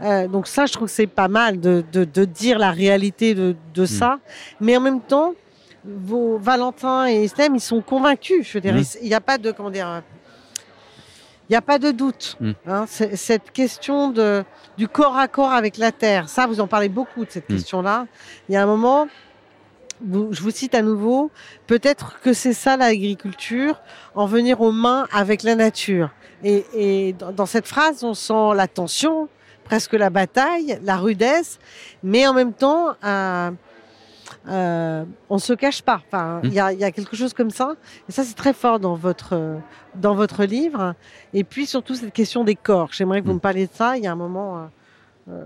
Euh, 0.00 0.28
donc 0.28 0.46
ça, 0.46 0.66
je 0.66 0.72
trouve 0.72 0.88
que 0.88 0.94
c'est 0.94 1.06
pas 1.06 1.28
mal 1.28 1.60
de, 1.60 1.84
de, 1.92 2.04
de, 2.04 2.24
dire 2.24 2.58
la 2.58 2.70
réalité 2.70 3.34
de, 3.34 3.56
de 3.74 3.82
mm. 3.82 3.86
ça. 3.86 4.18
Mais 4.60 4.76
en 4.76 4.80
même 4.80 5.00
temps, 5.00 5.34
vos 5.84 6.38
Valentin 6.38 7.06
et 7.08 7.24
Islam, 7.24 7.54
ils 7.54 7.60
sont 7.60 7.80
convaincus. 7.80 8.46
Je 8.46 8.54
veux 8.54 8.60
dire, 8.60 8.74
mmh. 8.74 8.98
il 9.02 9.08
n'y 9.08 9.14
a 9.14 9.20
pas 9.20 9.38
de 9.38 9.50
comment 9.52 9.70
dire, 9.70 10.02
il 11.48 11.52
n'y 11.52 11.56
a 11.56 11.62
pas 11.62 11.78
de 11.78 11.90
doute. 11.90 12.36
Mmh. 12.40 12.52
Hein, 12.66 12.86
cette 12.86 13.50
question 13.52 14.10
de 14.10 14.44
du 14.76 14.88
corps 14.88 15.16
à 15.16 15.28
corps 15.28 15.52
avec 15.52 15.76
la 15.76 15.92
terre, 15.92 16.28
ça, 16.28 16.46
vous 16.46 16.60
en 16.60 16.66
parlez 16.66 16.88
beaucoup 16.88 17.24
de 17.24 17.30
cette 17.30 17.48
mmh. 17.48 17.54
question-là. 17.54 18.06
Il 18.48 18.54
y 18.54 18.56
a 18.56 18.62
un 18.62 18.66
moment, 18.66 19.08
vous, 20.00 20.32
je 20.32 20.42
vous 20.42 20.50
cite 20.50 20.74
à 20.74 20.82
nouveau, 20.82 21.30
peut-être 21.66 22.20
que 22.20 22.32
c'est 22.32 22.52
ça 22.52 22.76
l'agriculture, 22.76 23.80
en 24.14 24.26
venir 24.26 24.60
aux 24.60 24.72
mains 24.72 25.06
avec 25.12 25.42
la 25.42 25.54
nature. 25.54 26.10
Et, 26.44 26.64
et 26.74 27.12
dans, 27.14 27.32
dans 27.32 27.46
cette 27.46 27.66
phrase, 27.66 28.04
on 28.04 28.14
sent 28.14 28.54
la 28.54 28.68
tension, 28.68 29.28
presque 29.64 29.94
la 29.94 30.10
bataille, 30.10 30.78
la 30.82 30.96
rudesse, 30.96 31.58
mais 32.02 32.26
en 32.26 32.34
même 32.34 32.52
temps. 32.52 32.94
Euh, 33.04 33.50
euh, 34.46 35.04
on 35.28 35.38
se 35.38 35.52
cache 35.52 35.82
pas. 35.82 36.00
Enfin, 36.06 36.40
il 36.42 36.50
mmh. 36.50 36.52
y, 36.52 36.60
a, 36.60 36.72
y, 36.72 36.84
a, 36.84 36.90
quelque 36.90 37.16
chose 37.16 37.34
comme 37.34 37.50
ça. 37.50 37.74
Et 38.08 38.12
ça, 38.12 38.24
c'est 38.24 38.34
très 38.34 38.52
fort 38.52 38.78
dans 38.80 38.94
votre 38.94 39.58
dans 39.94 40.14
votre 40.14 40.44
livre. 40.44 40.94
Et 41.34 41.44
puis 41.44 41.66
surtout 41.66 41.94
cette 41.94 42.12
question 42.12 42.44
des 42.44 42.54
corps. 42.54 42.90
J'aimerais 42.92 43.20
que 43.20 43.26
vous 43.26 43.32
mmh. 43.32 43.36
me 43.36 43.40
parliez 43.40 43.66
de 43.66 43.72
ça. 43.72 43.96
Il 43.96 44.04
y 44.04 44.06
a 44.06 44.12
un 44.12 44.16
moment. 44.16 44.58
Euh, 44.58 44.66
euh, 45.30 45.44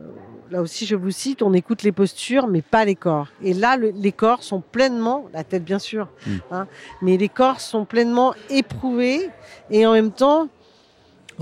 là 0.50 0.62
aussi, 0.62 0.86
je 0.86 0.94
vous 0.94 1.10
cite, 1.10 1.42
on 1.42 1.52
écoute 1.54 1.82
les 1.82 1.90
postures, 1.90 2.46
mais 2.46 2.62
pas 2.62 2.84
les 2.84 2.94
corps. 2.94 3.28
Et 3.42 3.52
là, 3.52 3.76
le, 3.76 3.90
les 3.90 4.12
corps 4.12 4.44
sont 4.44 4.60
pleinement, 4.60 5.26
la 5.32 5.42
tête 5.42 5.64
bien 5.64 5.80
sûr, 5.80 6.06
mmh. 6.24 6.30
hein, 6.52 6.66
mais 7.00 7.16
les 7.16 7.28
corps 7.28 7.60
sont 7.60 7.84
pleinement 7.84 8.34
éprouvés 8.48 9.28
et 9.70 9.84
en 9.84 9.92
même 9.92 10.12
temps 10.12 10.48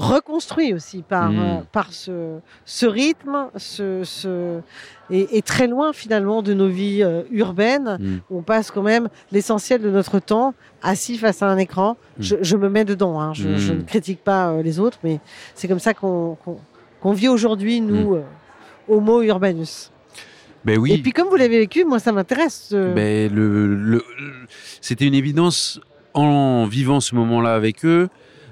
reconstruits 0.00 0.73
aussi 0.73 1.02
par, 1.02 1.30
mmh. 1.30 1.38
euh, 1.38 1.61
par 1.73 1.92
ce, 1.92 2.38
ce 2.64 2.87
rythme, 2.87 3.49
ce, 3.57 4.02
ce, 4.04 4.61
et, 5.11 5.37
et, 5.37 5.42
très 5.42 5.66
loin 5.66 5.92
finalement 5.92 6.42
de 6.42 6.54
nos 6.54 6.69
vies 6.69 7.02
euh, 7.02 7.23
urbaines. 7.30 7.99
Mmh. 8.00 8.16
Où 8.30 8.38
on 8.38 8.42
passe 8.42 8.71
quand 8.71 8.83
même 8.83 9.09
l'essentiel 9.30 9.83
de 9.83 9.90
notre 9.90 10.19
temps 10.19 10.54
assis 10.83 11.19
face 11.19 11.42
à 11.42 11.49
un 11.49 11.59
écran. 11.59 11.92
Mmh. 11.92 12.23
Je, 12.23 12.37
je, 12.40 12.57
me 12.57 12.69
mets 12.69 12.85
dedans, 12.85 13.21
hein. 13.21 13.35
je, 13.35 13.57
je, 13.57 13.73
ne 13.73 13.83
critique 13.83 14.25
pas 14.25 14.50
euh, 14.50 14.62
les 14.62 14.80
autres, 14.80 14.99
mais 15.04 15.21
c'est 15.54 15.69
comme 15.69 15.78
ça 15.78 15.95
qu'on 15.95 16.37
qu 16.45 16.50
qu 17.02 17.14
vit 17.14 17.28
aujourd'hui, 17.28 17.80
nous, 17.80 18.14
euh, 18.14 18.23
homo 18.88 19.23
urbanus. 19.23 19.92
Ben 20.64 20.78
oui. 20.78 20.92
Et 20.92 20.99
puis 20.99 21.12
comme 21.12 21.28
vous 21.28 21.37
l'avez 21.37 21.59
vécu, 21.61 21.85
moi 21.85 21.99
ça 21.99 22.12
m'intéresse. 22.12 22.73
Ben, 22.73 23.33
le, 23.33 23.66
le, 23.66 24.04
C'était 24.80 25.07
une 25.07 25.14
évidence 25.14 25.80
en 26.12 26.66
vivant 26.66 27.00
ce 27.00 27.14
moment-là 27.14 27.54
avec 27.54 27.85
eux 27.85 28.09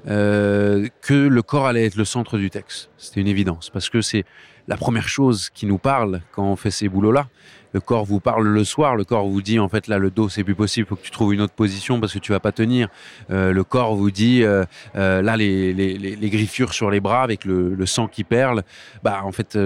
euh, 0.08 0.88
que 1.02 1.14
le 1.14 1.42
corps 1.42 1.66
allait 1.66 1.84
être 1.84 1.96
le 1.96 2.04
centre 2.04 2.38
du 2.38 2.50
texte. 2.50 2.90
C'était 2.96 3.20
une 3.20 3.26
évidence 3.26 3.70
parce 3.70 3.90
que 3.90 4.00
c'est 4.00 4.24
la 4.66 4.76
première 4.76 5.08
chose 5.08 5.50
qui 5.50 5.66
nous 5.66 5.78
parle 5.78 6.20
quand 6.32 6.44
on 6.44 6.56
fait 6.56 6.70
ces 6.70 6.88
boulots-là. 6.88 7.28
Le 7.72 7.80
corps 7.80 8.06
vous 8.06 8.20
parle 8.20 8.46
le 8.46 8.64
soir, 8.64 8.96
le 8.96 9.04
corps 9.04 9.28
vous 9.28 9.42
dit 9.42 9.58
en 9.58 9.68
fait 9.68 9.88
là 9.88 9.98
le 9.98 10.10
dos 10.10 10.30
c'est 10.30 10.44
plus 10.44 10.54
possible, 10.54 10.88
faut 10.88 10.96
que 10.96 11.02
tu 11.02 11.10
trouves 11.10 11.34
une 11.34 11.42
autre 11.42 11.52
position 11.52 12.00
parce 12.00 12.14
que 12.14 12.18
tu 12.18 12.32
vas 12.32 12.40
pas 12.40 12.52
tenir. 12.52 12.88
Euh, 13.30 13.52
le 13.52 13.64
corps 13.64 13.94
vous 13.94 14.10
dit 14.10 14.42
euh, 14.42 14.64
là 14.94 15.36
les, 15.36 16.16
griffures 16.30 16.72
sur 16.72 16.90
les 16.90 17.00
bras 17.00 17.22
avec 17.22 17.44
le, 17.44 17.74
le 17.74 17.86
sang 17.86 18.08
qui 18.08 18.24
perle, 18.24 18.62
bah 19.02 19.20
en 19.24 19.32
fait 19.32 19.58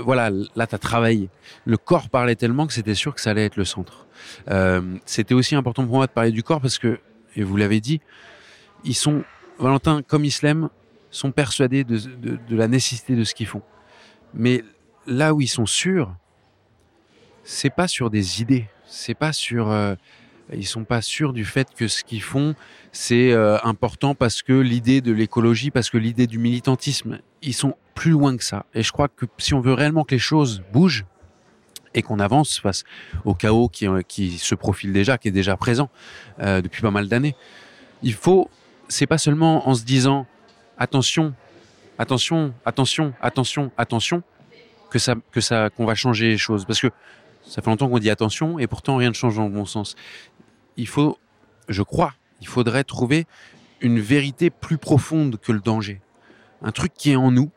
voilà 0.00 0.30
là 0.56 0.66
tu 0.66 0.74
as 0.74 0.78
travaillé. 0.78 1.28
Le 1.64 1.76
corps 1.76 2.08
parlait 2.08 2.34
tellement 2.34 2.66
que 2.66 2.72
c'était 2.72 2.96
sûr 2.96 3.14
que 3.14 3.20
ça 3.20 3.30
allait 3.30 3.44
être 3.44 3.56
le 3.56 3.64
centre. 3.64 4.06
C'était 5.06 5.34
aussi 5.34 5.54
important 5.54 5.84
pour 5.84 5.94
moi 5.94 6.06
de 6.06 6.12
parler 6.12 6.32
du 6.32 6.42
corps 6.42 6.60
parce 6.60 6.78
que 6.78 6.98
et 7.36 7.44
vous 7.44 7.56
l'avez 7.56 7.80
dit, 7.80 8.00
ils 8.84 8.94
sont 8.94 9.22
Valentin 9.58 10.02
comme 10.02 10.24
Islam 10.24 10.70
sont 11.10 11.32
persuadés 11.32 11.84
de, 11.84 11.98
la 12.50 12.68
nécessité 12.68 13.16
de 13.16 13.24
ce 13.24 13.34
qu'ils 13.34 13.46
font. 13.46 13.62
Mais 14.34 14.62
là 15.06 15.34
où 15.34 15.40
ils 15.40 15.48
sont 15.48 15.66
sûrs, 15.66 16.14
c'est 17.44 17.70
pas 17.70 17.88
sur 17.88 18.10
des 18.10 18.42
idées, 18.42 18.66
c'est 18.86 19.14
pas 19.14 19.32
sur 19.32 19.70
euh, 19.70 19.94
ils 20.52 20.66
sont 20.66 20.84
pas 20.84 21.02
sûrs 21.02 21.32
du 21.32 21.44
fait 21.44 21.68
que 21.74 21.88
ce 21.88 22.04
qu'ils 22.04 22.22
font 22.22 22.54
c'est 22.92 23.32
euh, 23.32 23.58
important 23.64 24.14
parce 24.14 24.42
que 24.42 24.52
l'idée 24.52 25.00
de 25.00 25.12
l'écologie, 25.12 25.70
parce 25.70 25.90
que 25.90 25.98
l'idée 25.98 26.26
du 26.26 26.38
militantisme, 26.38 27.20
ils 27.42 27.54
sont 27.54 27.74
plus 27.94 28.10
loin 28.12 28.36
que 28.36 28.44
ça. 28.44 28.66
Et 28.74 28.82
je 28.82 28.92
crois 28.92 29.08
que 29.08 29.26
si 29.38 29.54
on 29.54 29.60
veut 29.60 29.72
réellement 29.72 30.04
que 30.04 30.14
les 30.14 30.20
choses 30.20 30.62
bougent 30.72 31.04
et 31.94 32.02
qu'on 32.02 32.18
avance 32.18 32.58
face 32.58 32.84
au 33.24 33.34
chaos 33.34 33.68
qui, 33.68 33.86
qui 34.06 34.38
se 34.38 34.54
profile 34.54 34.92
déjà, 34.92 35.18
qui 35.18 35.28
est 35.28 35.32
déjà 35.32 35.56
présent 35.56 35.90
euh, 36.40 36.60
depuis 36.60 36.82
pas 36.82 36.90
mal 36.90 37.08
d'années, 37.08 37.34
il 38.02 38.14
faut, 38.14 38.50
c'est 38.88 39.06
pas 39.06 39.18
seulement 39.18 39.68
en 39.68 39.74
se 39.74 39.84
disant 39.84 40.26
attention, 40.78 41.34
attention, 41.98 42.54
attention, 42.64 43.14
attention, 43.20 43.72
attention, 43.76 44.22
que 44.90 44.98
ça, 44.98 45.14
que 45.32 45.40
ça, 45.40 45.70
qu'on 45.70 45.84
va 45.84 45.94
changer 45.94 46.28
les 46.28 46.38
choses. 46.38 46.64
Parce 46.64 46.80
que 46.80 46.88
ça 47.46 47.62
fait 47.62 47.70
longtemps 47.70 47.88
qu'on 47.88 47.98
dit 47.98 48.10
attention 48.10 48.58
et 48.58 48.66
pourtant 48.66 48.96
rien 48.96 49.08
ne 49.08 49.14
change 49.14 49.36
dans 49.36 49.44
le 49.44 49.50
bon 49.50 49.66
sens. 49.66 49.96
Il 50.76 50.88
faut, 50.88 51.18
je 51.68 51.82
crois, 51.82 52.14
il 52.40 52.46
faudrait 52.46 52.84
trouver 52.84 53.26
une 53.80 54.00
vérité 54.00 54.50
plus 54.50 54.78
profonde 54.78 55.38
que 55.38 55.52
le 55.52 55.60
danger. 55.60 56.00
Un 56.62 56.72
truc 56.72 56.92
qui 56.94 57.12
est 57.12 57.16
en 57.16 57.30
nous, 57.30 57.50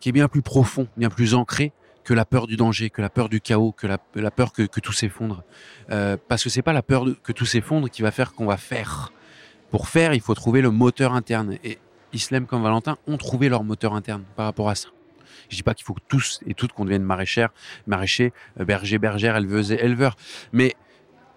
qui 0.00 0.08
est 0.08 0.12
bien 0.12 0.28
plus 0.28 0.42
profond, 0.42 0.88
bien 0.96 1.10
plus 1.10 1.34
ancré 1.34 1.72
que 2.02 2.12
la 2.12 2.24
peur 2.24 2.46
du 2.46 2.56
danger, 2.56 2.90
que 2.90 3.00
la 3.00 3.08
peur 3.08 3.28
du 3.28 3.40
chaos, 3.40 3.72
que 3.72 3.86
la, 3.86 3.98
peur 4.30 4.52
que, 4.52 4.64
tout 4.64 4.92
s'effondre. 4.92 5.42
Euh, 5.90 6.16
parce 6.28 6.44
que 6.44 6.50
c'est 6.50 6.62
pas 6.62 6.74
la 6.74 6.82
peur 6.82 7.06
que 7.22 7.32
tout 7.32 7.46
s'effondre 7.46 7.88
qui 7.88 8.02
va 8.02 8.10
faire 8.10 8.34
qu'on 8.34 8.44
va 8.44 8.58
faire. 8.58 9.12
Pour 9.70 9.88
faire, 9.88 10.14
il 10.14 10.20
faut 10.20 10.34
trouver 10.34 10.60
le 10.60 10.70
moteur 10.70 11.14
interne. 11.14 11.58
Et 11.64 11.78
Islam 12.12 12.46
comme 12.46 12.62
Valentin 12.62 12.96
ont 13.06 13.16
trouvé 13.16 13.48
leur 13.48 13.64
moteur 13.64 13.94
interne 13.94 14.24
par 14.36 14.46
rapport 14.46 14.68
à 14.68 14.74
ça. 14.74 14.88
Je 15.48 15.56
dis 15.56 15.62
pas 15.62 15.74
qu'il 15.74 15.84
faut 15.84 15.94
que 15.94 16.02
tous 16.08 16.40
et 16.46 16.54
toutes 16.54 16.72
qu'on 16.72 16.84
devienne 16.84 17.02
maraîchères, 17.02 17.50
maraîchers, 17.86 18.32
euh, 18.60 18.64
bergers, 18.64 18.98
bergères, 18.98 19.36
éleveuses 19.36 19.72
et 19.72 19.84
éleveurs. 19.84 20.16
Mais 20.52 20.74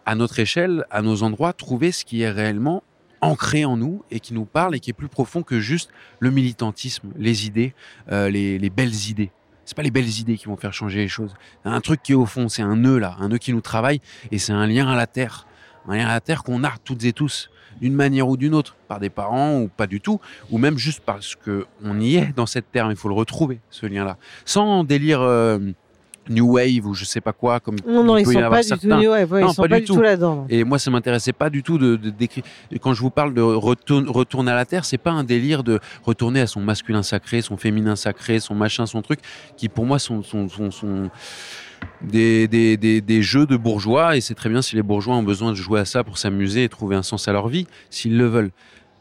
à 0.06 0.16
notre 0.16 0.40
échelle, 0.40 0.86
à 0.90 1.02
nos 1.02 1.24
endroits, 1.24 1.54
trouver 1.54 1.92
ce 1.92 2.06
qui 2.06 2.22
est 2.22 2.32
réellement 2.32 2.84
ancré 3.22 3.66
en 3.66 3.78
nous 3.78 4.04
et 4.12 4.20
qui 4.20 4.34
nous 4.34 4.46
parle 4.46 4.76
et 4.76 4.80
qui 4.80 4.92
est 4.92 4.94
plus 4.94 5.08
profond 5.08 5.44
que 5.44 5.60
juste 5.60 5.90
le 6.20 6.30
militantisme, 6.30 7.10
les 7.18 7.48
idées, 7.48 7.74
euh, 8.12 8.30
les, 8.30 8.60
les 8.60 8.70
belles 8.70 9.10
idées. 9.10 9.32
C'est 9.66 9.76
pas 9.76 9.84
les 9.84 9.92
belles 9.92 10.20
idées 10.20 10.38
qui 10.38 10.46
vont 10.46 10.56
faire 10.56 10.74
changer 10.74 11.00
les 11.00 11.08
choses. 11.08 11.34
Un 11.66 11.82
truc 11.82 12.02
qui 12.02 12.14
est 12.14 12.16
au 12.16 12.26
fond, 12.26 12.48
c'est 12.48 12.62
un 12.62 12.78
nœud 12.78 13.00
là, 13.00 13.18
un 13.20 13.30
nœud 13.30 13.38
qui 13.38 13.52
nous 13.52 13.62
travaille 13.62 14.00
et 14.32 14.38
c'est 14.38 14.54
un 14.54 14.68
lien 14.68 14.88
à 14.88 14.96
la 14.96 15.08
terre, 15.08 15.47
un 15.88 15.96
lien 15.96 16.06
à 16.06 16.14
la 16.14 16.22
terre 16.22 16.44
qu'on 16.44 16.64
a 16.64 16.74
toutes 16.84 17.04
et 17.06 17.14
tous 17.14 17.50
d'une 17.82 17.94
manière 17.94 18.28
ou 18.28 18.38
d'une 18.38 18.56
autre, 18.56 18.76
par 18.88 19.00
des 19.00 19.10
parents 19.12 19.60
ou 19.60 19.68
pas 19.68 19.86
du 19.86 20.02
tout, 20.02 20.20
ou 20.50 20.58
même 20.58 20.78
juste 20.78 21.02
parce 21.06 21.36
que 21.36 21.68
on 21.84 22.00
y 22.00 22.16
est 22.16 22.36
dans 22.36 22.48
cette 22.48 22.72
terre, 22.72 22.90
il 22.90 22.96
faut 22.98 23.10
le 23.10 23.14
retrouver, 23.14 23.60
ce 23.70 23.86
lien-là. 23.86 24.18
Sans 24.46 24.84
délire, 24.84 25.22
euh, 25.22 25.60
new 26.30 26.56
wave 26.56 26.86
ou 26.86 26.94
je 26.94 27.06
sais 27.06 27.22
pas 27.22 27.34
quoi 27.34 27.60
comme 27.60 27.76
Non, 27.88 28.04
non, 28.04 28.18
il 28.18 28.22
ils 28.22 28.34
sont 28.34 28.50
pas 28.50 28.62
du 28.62 28.70
tout 28.70 28.88
new 28.88 29.10
wave, 29.12 29.32
ouais, 29.32 29.42
Non, 29.42 29.48
ils 29.50 29.54
sont 29.54 29.62
pas 29.62 29.70
pas, 29.70 29.80
du 29.80 29.86
tout. 29.86 29.96
tout 29.96 30.02
là-dedans. 30.02 30.46
Et 30.50 30.64
moi, 30.64 30.80
ça 30.80 30.92
m'intéressait 30.92 31.34
pas 31.34 31.50
du 31.50 31.64
tout 31.64 31.78
de, 31.78 31.96
de 31.96 32.10
d'écrire. 32.10 32.44
Quand 32.82 32.94
je 32.94 33.02
vous 33.02 33.10
parle 33.10 33.34
de 33.34 33.42
retourne, 33.42 34.10
retourner 34.10 34.52
à 34.52 34.56
la 34.56 34.66
terre, 34.66 34.86
c'est 34.86 34.98
pas 34.98 35.12
un 35.12 35.24
délire 35.24 35.64
de 35.64 35.80
retourner 36.04 36.42
à 36.42 36.48
son 36.48 36.62
masculin 36.62 37.04
sacré, 37.04 37.42
son 37.42 37.58
féminin 37.58 37.96
sacré, 37.96 38.40
son 38.40 38.56
machin, 38.56 38.86
son 38.86 39.02
truc, 39.02 39.20
qui 39.56 39.70
pour 39.70 39.86
moi 39.86 40.00
sont, 40.00 40.24
sont, 40.24 40.50
sont, 40.50 40.72
sont 40.72 41.10
des, 42.02 42.48
des, 42.48 42.78
des, 42.78 43.22
jeux 43.22 43.46
de 43.46 43.58
bourgeois. 43.58 44.18
Et 44.18 44.22
c'est 44.22 44.36
très 44.36 44.50
bien 44.50 44.62
si 44.62 44.76
les 44.76 44.84
bourgeois 44.84 45.16
ont 45.16 45.24
besoin 45.24 45.52
de 45.52 45.56
jouer 45.56 45.80
à 45.80 45.86
ça 45.86 46.04
pour 46.04 46.18
s'amuser 46.18 46.64
et 46.64 46.70
trouver 46.70 46.96
un 46.96 47.04
sens 47.04 47.28
à 47.28 47.34
leur 47.34 47.48
vie, 47.48 47.68
s'ils 47.90 48.18
le 48.18 48.26
veulent. 48.26 48.52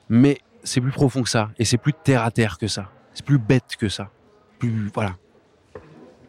Mais 0.08 0.38
c'est 0.64 0.80
plus 0.80 0.92
profond 0.92 1.22
que 1.22 1.28
ça, 1.28 1.50
et 1.58 1.64
c'est 1.64 1.78
plus 1.78 1.92
terre 1.92 2.22
à 2.22 2.30
terre 2.30 2.58
que 2.58 2.66
ça. 2.66 2.90
C'est 3.14 3.24
plus 3.24 3.38
bête 3.38 3.76
que 3.78 3.88
ça. 3.88 4.10
Plus 4.58 4.90
voilà. 4.92 5.16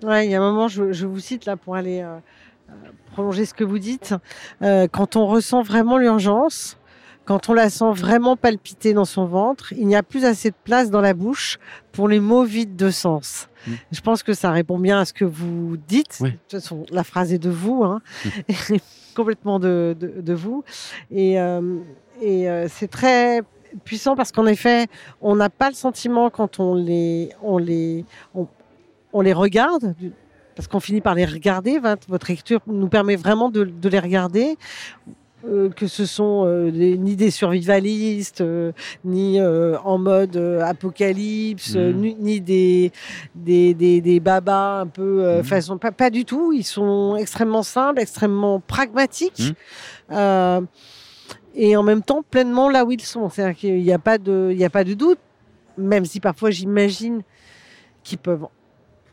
Ouais, 0.04 0.28
il 0.28 0.32
y 0.32 0.36
a 0.36 0.42
un 0.42 0.52
moment, 0.52 0.68
je, 0.68 0.92
je 0.92 1.08
vous 1.08 1.20
cite 1.20 1.46
là 1.46 1.58
pour 1.58 1.76
aller 1.76 2.02
euh, 2.02 2.18
euh, 2.70 2.74
prolonger 3.14 3.46
ce 3.46 3.54
que 3.54 3.64
vous 3.64 3.80
dites. 3.80 4.14
Euh, 4.62 4.88
quand 4.88 5.16
on 5.16 5.26
ressent 5.26 5.64
vraiment 5.64 5.98
l'urgence, 5.98 6.78
quand 7.26 7.50
on 7.50 7.54
la 7.54 7.70
sent 7.70 7.92
vraiment 7.94 8.38
palpiter 8.38 8.94
dans 8.94 9.06
son 9.06 9.26
ventre, 9.26 9.74
il 9.74 9.88
n'y 9.88 9.96
a 9.96 10.04
plus 10.04 10.24
assez 10.24 10.52
de 10.52 10.56
place 10.64 10.92
dans 10.92 11.02
la 11.02 11.14
bouche 11.14 11.58
pour 11.92 12.08
les 12.08 12.20
mots 12.20 12.44
vides 12.44 12.76
de 12.76 12.90
sens. 12.90 13.50
Mm. 13.68 13.72
Je 13.92 14.02
pense 14.02 14.24
que 14.24 14.34
ça 14.34 14.52
répond 14.52 14.80
bien 14.80 15.00
à 15.00 15.06
ce 15.06 15.14
que 15.14 15.26
vous 15.26 15.78
dites. 15.88 16.18
Oui. 16.22 16.32
De 16.32 16.36
toute 16.36 16.62
façon, 16.62 16.86
la 16.92 17.04
phrase 17.04 17.34
est 17.34 17.38
de 17.38 17.50
vous, 17.50 17.84
hein. 17.84 18.02
complètement 19.16 19.60
de, 19.60 19.96
de, 20.00 20.22
de 20.22 20.34
vous. 20.34 20.64
Et, 21.12 21.40
euh, 21.40 21.80
et 22.22 22.50
euh, 22.50 22.68
c'est 22.70 22.88
très 22.88 23.42
puissant 23.84 24.16
parce 24.16 24.32
qu'en 24.32 24.46
effet, 24.46 24.88
on 25.22 25.36
n'a 25.36 25.50
pas 25.50 25.70
le 25.70 25.76
sentiment 25.76 26.30
quand 26.30 26.60
on 26.60 26.76
les, 26.76 27.30
on 27.42 27.58
les, 27.58 28.06
on, 28.34 28.48
on 29.14 29.22
les 29.22 29.34
regarde, 29.34 29.96
parce 30.56 30.68
qu'on 30.68 30.80
finit 30.80 31.02
par 31.02 31.16
les 31.16 31.26
regarder. 31.26 31.80
Votre 31.80 32.08
votre 32.08 32.28
lecture 32.30 32.62
nous 32.68 32.88
permet 32.88 33.16
vraiment 33.16 33.50
de, 33.50 33.64
de 33.64 33.90
les 33.90 34.00
regarder. 34.00 34.58
Euh, 35.46 35.70
que 35.70 35.88
ce 35.88 36.06
sont 36.06 36.44
euh, 36.46 36.72
des- 36.72 36.98
ni 36.98 37.16
des 37.16 37.30
survivalistes, 37.32 38.42
euh, 38.42 38.72
ni 39.06 39.40
en 39.42 39.98
mode 39.98 40.36
apocalypse, 40.64 41.76
Mhm. 41.76 41.96
ni, 42.02 42.16
ni 42.16 42.42
des, 42.42 42.92
des, 43.36 43.74
des, 43.74 44.02
des 44.02 44.20
babas 44.20 44.82
un 44.82 44.88
peu 44.88 45.38
Mhm. 45.38 45.44
façon. 45.44 45.78
Pas, 45.78 45.92
pas 45.92 46.10
du 46.10 46.26
tout. 46.26 46.54
Ils 46.54 46.64
sont 46.64 47.16
extrêmement 47.18 47.64
simples, 47.64 48.00
extrêmement 48.02 48.60
pragmatiques. 48.60 49.54
Euh, 50.12 50.62
et 51.56 51.76
en 51.76 51.84
même 51.84 52.02
temps 52.04 52.24
pleinement 52.30 52.70
là 52.70 52.86
où 52.86 52.92
ils 52.92 53.02
sont. 53.02 53.30
C'est-à-dire 53.30 53.56
qu'il 53.56 53.82
n'y 53.82 53.92
a, 53.94 54.00
pas 54.00 54.18
de- 54.18 54.50
il 54.52 54.58
y 54.58 54.66
a 54.66 54.70
pas 54.70 54.84
de 54.84 54.94
doute, 54.94 55.20
même 55.78 56.06
si 56.06 56.20
parfois 56.20 56.50
j'imagine 56.52 57.22
qu'ils 58.04 58.18
peuvent 58.20 58.46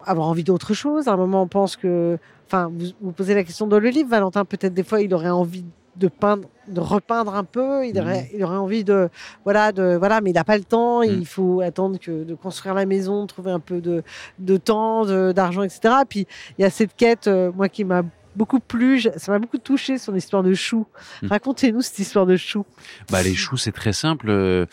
avoir 0.04 0.28
envie 0.28 0.45
d'autre 0.45 0.75
chose. 0.75 1.09
À 1.09 1.12
un 1.12 1.16
moment, 1.16 1.43
on 1.43 1.49
pense 1.49 1.76
que. 1.76 2.19
Enfin, 2.47 2.71
vous, 2.73 2.88
vous 3.00 3.12
posez 3.12 3.35
la 3.35 3.43
question 3.43 3.66
dans 3.66 3.78
le 3.81 3.88
livre, 3.88 4.09
Valentin, 4.11 4.45
peut-être 4.45 4.75
des 4.75 4.83
fois, 4.85 5.00
il 5.00 5.12
aurait 5.14 5.31
envie 5.31 5.64
de 5.96 6.08
peindre, 6.08 6.48
de 6.68 6.80
repeindre 6.80 7.34
un 7.34 7.44
peu. 7.44 7.86
Il 7.86 7.98
aurait, 8.00 8.30
il 8.34 8.42
aurait 8.42 8.56
envie 8.56 8.84
de, 8.84 9.08
voilà, 9.44 9.70
de, 9.72 9.96
voilà, 9.96 10.20
mais 10.20 10.30
il 10.30 10.34
n'a 10.34 10.44
pas 10.44 10.58
le 10.58 10.64
temps. 10.64 11.00
Mm. 11.02 11.04
Il 11.04 11.26
faut 11.26 11.60
attendre 11.60 11.98
que 11.98 12.24
de 12.24 12.34
construire 12.34 12.74
la 12.74 12.86
maison, 12.86 13.26
trouver 13.26 13.50
un 13.52 13.60
peu 13.60 13.80
de, 13.80 14.02
de 14.38 14.56
temps, 14.56 15.04
de- 15.04 15.32
d'argent, 15.32 15.62
etc. 15.62 15.94
Puis 16.08 16.26
il 16.58 16.62
y 16.62 16.64
a 16.64 16.70
cette 16.70 16.96
quête, 16.96 17.28
euh, 17.28 17.52
moi, 17.54 17.68
qui 17.68 17.84
m'a 17.84 18.02
beaucoup 18.36 18.58
plu. 18.58 19.00
Ça 19.00 19.30
m'a 19.30 19.38
beaucoup 19.38 19.58
touché 19.58 19.96
son 19.96 20.16
histoire 20.16 20.42
de 20.42 20.54
chou. 20.54 20.86
Mm. 21.22 21.28
Racontez-nous 21.28 21.82
cette 21.82 22.00
histoire 22.00 22.26
de 22.26 22.36
chou. 22.36 22.64
Bah, 23.10 23.22
les 23.22 23.34
choux, 23.36 23.56
c'est 23.56 23.70
très 23.70 23.92
simple. 23.92 24.26
Euh, 24.30 24.66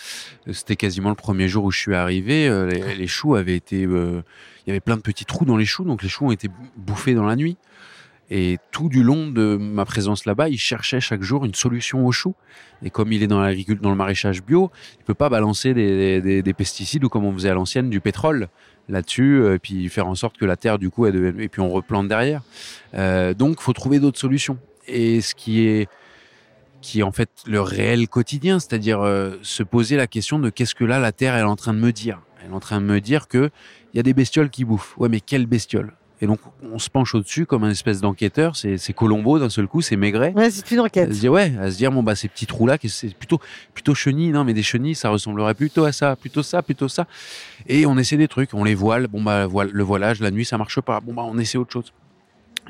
C'était 0.51 0.75
quasiment 0.75 1.09
le 1.09 1.15
premier 1.15 1.47
jour 1.47 1.65
où 1.65 1.71
je 1.71 1.77
suis 1.79 1.93
arrivé. 1.93 2.47
Euh, 2.47 2.65
Les, 2.67 2.95
les 2.95 3.07
choux 3.07 3.35
avaient 3.35 3.55
été. 3.55 3.85
euh, 3.85 4.23
Il 4.65 4.69
y 4.69 4.71
avait 4.71 4.79
plein 4.79 4.95
de 4.97 5.01
petits 5.01 5.25
trous 5.25 5.45
dans 5.45 5.57
les 5.57 5.65
choux, 5.65 5.83
donc 5.83 6.01
les 6.01 6.09
choux 6.09 6.25
ont 6.25 6.31
été 6.31 6.47
bou- 6.47 6.55
bouffés 6.77 7.13
dans 7.13 7.25
la 7.25 7.35
nuit. 7.35 7.57
Et 8.33 8.59
tout 8.71 8.88
du 8.88 9.03
long 9.03 9.27
de 9.29 9.57
ma 9.57 9.83
présence 9.83 10.23
là-bas, 10.25 10.47
il 10.47 10.57
cherchait 10.57 11.01
chaque 11.01 11.21
jour 11.21 11.43
une 11.43 11.53
solution 11.53 12.07
aux 12.07 12.13
choux. 12.13 12.33
Et 12.81 12.89
comme 12.89 13.11
il 13.11 13.21
est 13.23 13.27
dans 13.27 13.41
l'agriculture, 13.41 13.83
dans 13.83 13.89
le 13.89 13.97
maraîchage 13.97 14.41
bio, 14.41 14.71
il 15.00 15.03
peut 15.03 15.13
pas 15.13 15.27
balancer 15.27 15.73
des, 15.73 16.21
des- 16.21 16.41
des 16.41 16.53
pesticides 16.53 17.03
ou 17.03 17.09
comme 17.09 17.25
on 17.25 17.33
faisait 17.33 17.50
à 17.50 17.53
l'ancienne 17.53 17.89
du 17.89 18.00
pétrole 18.00 18.47
là-dessus, 18.88 19.41
euh, 19.41 19.55
et 19.55 19.59
puis 19.59 19.89
faire 19.89 20.07
en 20.07 20.15
sorte 20.15 20.38
que 20.38 20.45
la 20.45 20.55
terre 20.55 20.79
du 20.79 20.89
coup, 20.89 21.05
elle 21.05 21.13
devienne- 21.13 21.41
et 21.41 21.50
puis 21.50 21.59
on 21.61 21.69
replante 21.69 22.07
derrière. 22.07 22.41
Euh, 22.93 23.33
donc, 23.33 23.59
faut 23.59 23.73
trouver 23.73 24.00
d'autres 24.00 24.19
solutions. 24.19 24.57
Et 24.88 25.19
ce 25.19 25.35
qui 25.35 25.65
est 25.67 25.89
qui 26.81 27.03
en 27.03 27.11
fait 27.11 27.29
le 27.45 27.61
réel 27.61 28.07
quotidien, 28.07 28.59
c'est-à-dire 28.59 29.01
euh, 29.01 29.35
se 29.43 29.61
poser 29.61 29.97
la 29.97 30.07
question 30.07 30.39
de 30.39 30.50
qu'est-ce 30.50 30.73
que 30.73 30.83
là 30.85 31.00
la 31.00 31.11
Terre 31.11 31.35
elle 31.35 31.41
est 31.41 31.43
en 31.43 31.55
train 31.55 31.73
de 31.73 31.79
me 31.79 31.91
dire. 31.91 32.21
Elle 32.41 32.50
est 32.50 32.53
en 32.55 32.59
train 32.59 32.79
de 32.81 32.85
me 32.85 33.00
dire 33.01 33.27
que 33.27 33.51
il 33.93 33.97
y 33.97 34.00
a 34.00 34.03
des 34.03 34.13
bestioles 34.15 34.50
qui 34.50 34.63
bouffent. 34.65 34.97
Ouais, 34.97 35.09
mais 35.09 35.19
quelles 35.19 35.45
bestioles 35.45 35.93
Et 36.23 36.27
donc 36.27 36.39
on 36.71 36.77
se 36.77 36.89
penche 36.89 37.15
au-dessus 37.15 37.45
comme 37.47 37.63
un 37.63 37.71
espèce 37.71 37.99
d'enquêteur. 37.99 38.55
C'est 38.55 38.77
c'est 38.77 38.93
Colombo 38.93 39.39
d'un 39.39 39.49
seul 39.49 39.67
coup, 39.67 39.81
c'est 39.81 39.95
Maigret. 39.95 40.34
Ouais, 40.36 40.51
c'est 40.51 40.69
une 40.71 40.79
À 40.79 40.84
enquête. 40.84 41.12
se 41.13 41.19
dire 41.19 41.31
ouais, 41.31 41.51
à 41.60 41.71
se 41.71 41.77
dire 41.77 41.91
bon 41.91 42.03
bah 42.03 42.15
ces 42.15 42.27
petits 42.27 42.45
trous 42.45 42.67
là, 42.67 42.77
c'est 42.88 43.15
plutôt 43.15 43.39
plutôt 43.73 43.95
chenilles, 43.95 44.29
non 44.29 44.43
mais 44.43 44.53
des 44.53 44.62
chenilles, 44.63 44.93
ça 44.95 45.10
ressemblerait 45.10 45.55
plutôt 45.55 45.84
à 45.86 45.91
ça, 45.91 46.15
plutôt 46.15 46.43
ça, 46.43 46.62
plutôt 46.62 46.88
ça. 46.88 47.07
Et 47.67 47.86
on 47.88 47.97
essaie 47.97 48.17
des 48.17 48.27
trucs, 48.27 48.53
on 48.53 48.63
les 48.63 48.75
voile, 48.75 49.07
bon 49.07 49.21
bah 49.23 49.47
voile, 49.47 49.71
le 49.73 49.84
voilage 49.84 50.19
la 50.19 50.29
nuit 50.31 50.45
ça 50.45 50.57
marche 50.60 50.79
pas, 50.81 50.99
bon 50.99 51.13
bah 51.13 51.23
on 51.25 51.38
essaie 51.39 51.57
autre 51.57 51.73
chose. 51.73 51.91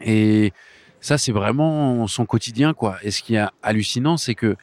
Et 0.03 0.53
ça 1.01 1.17
c'est 1.17 1.31
vraiment 1.33 2.07
son 2.07 2.25
quotidien 2.25 2.73
quoi. 2.73 2.97
Et 3.03 3.11
ce 3.11 3.21
qui 3.21 3.35
est 3.35 3.45
hallucinant 3.63 4.15
c'est 4.17 4.35
que 4.35 4.55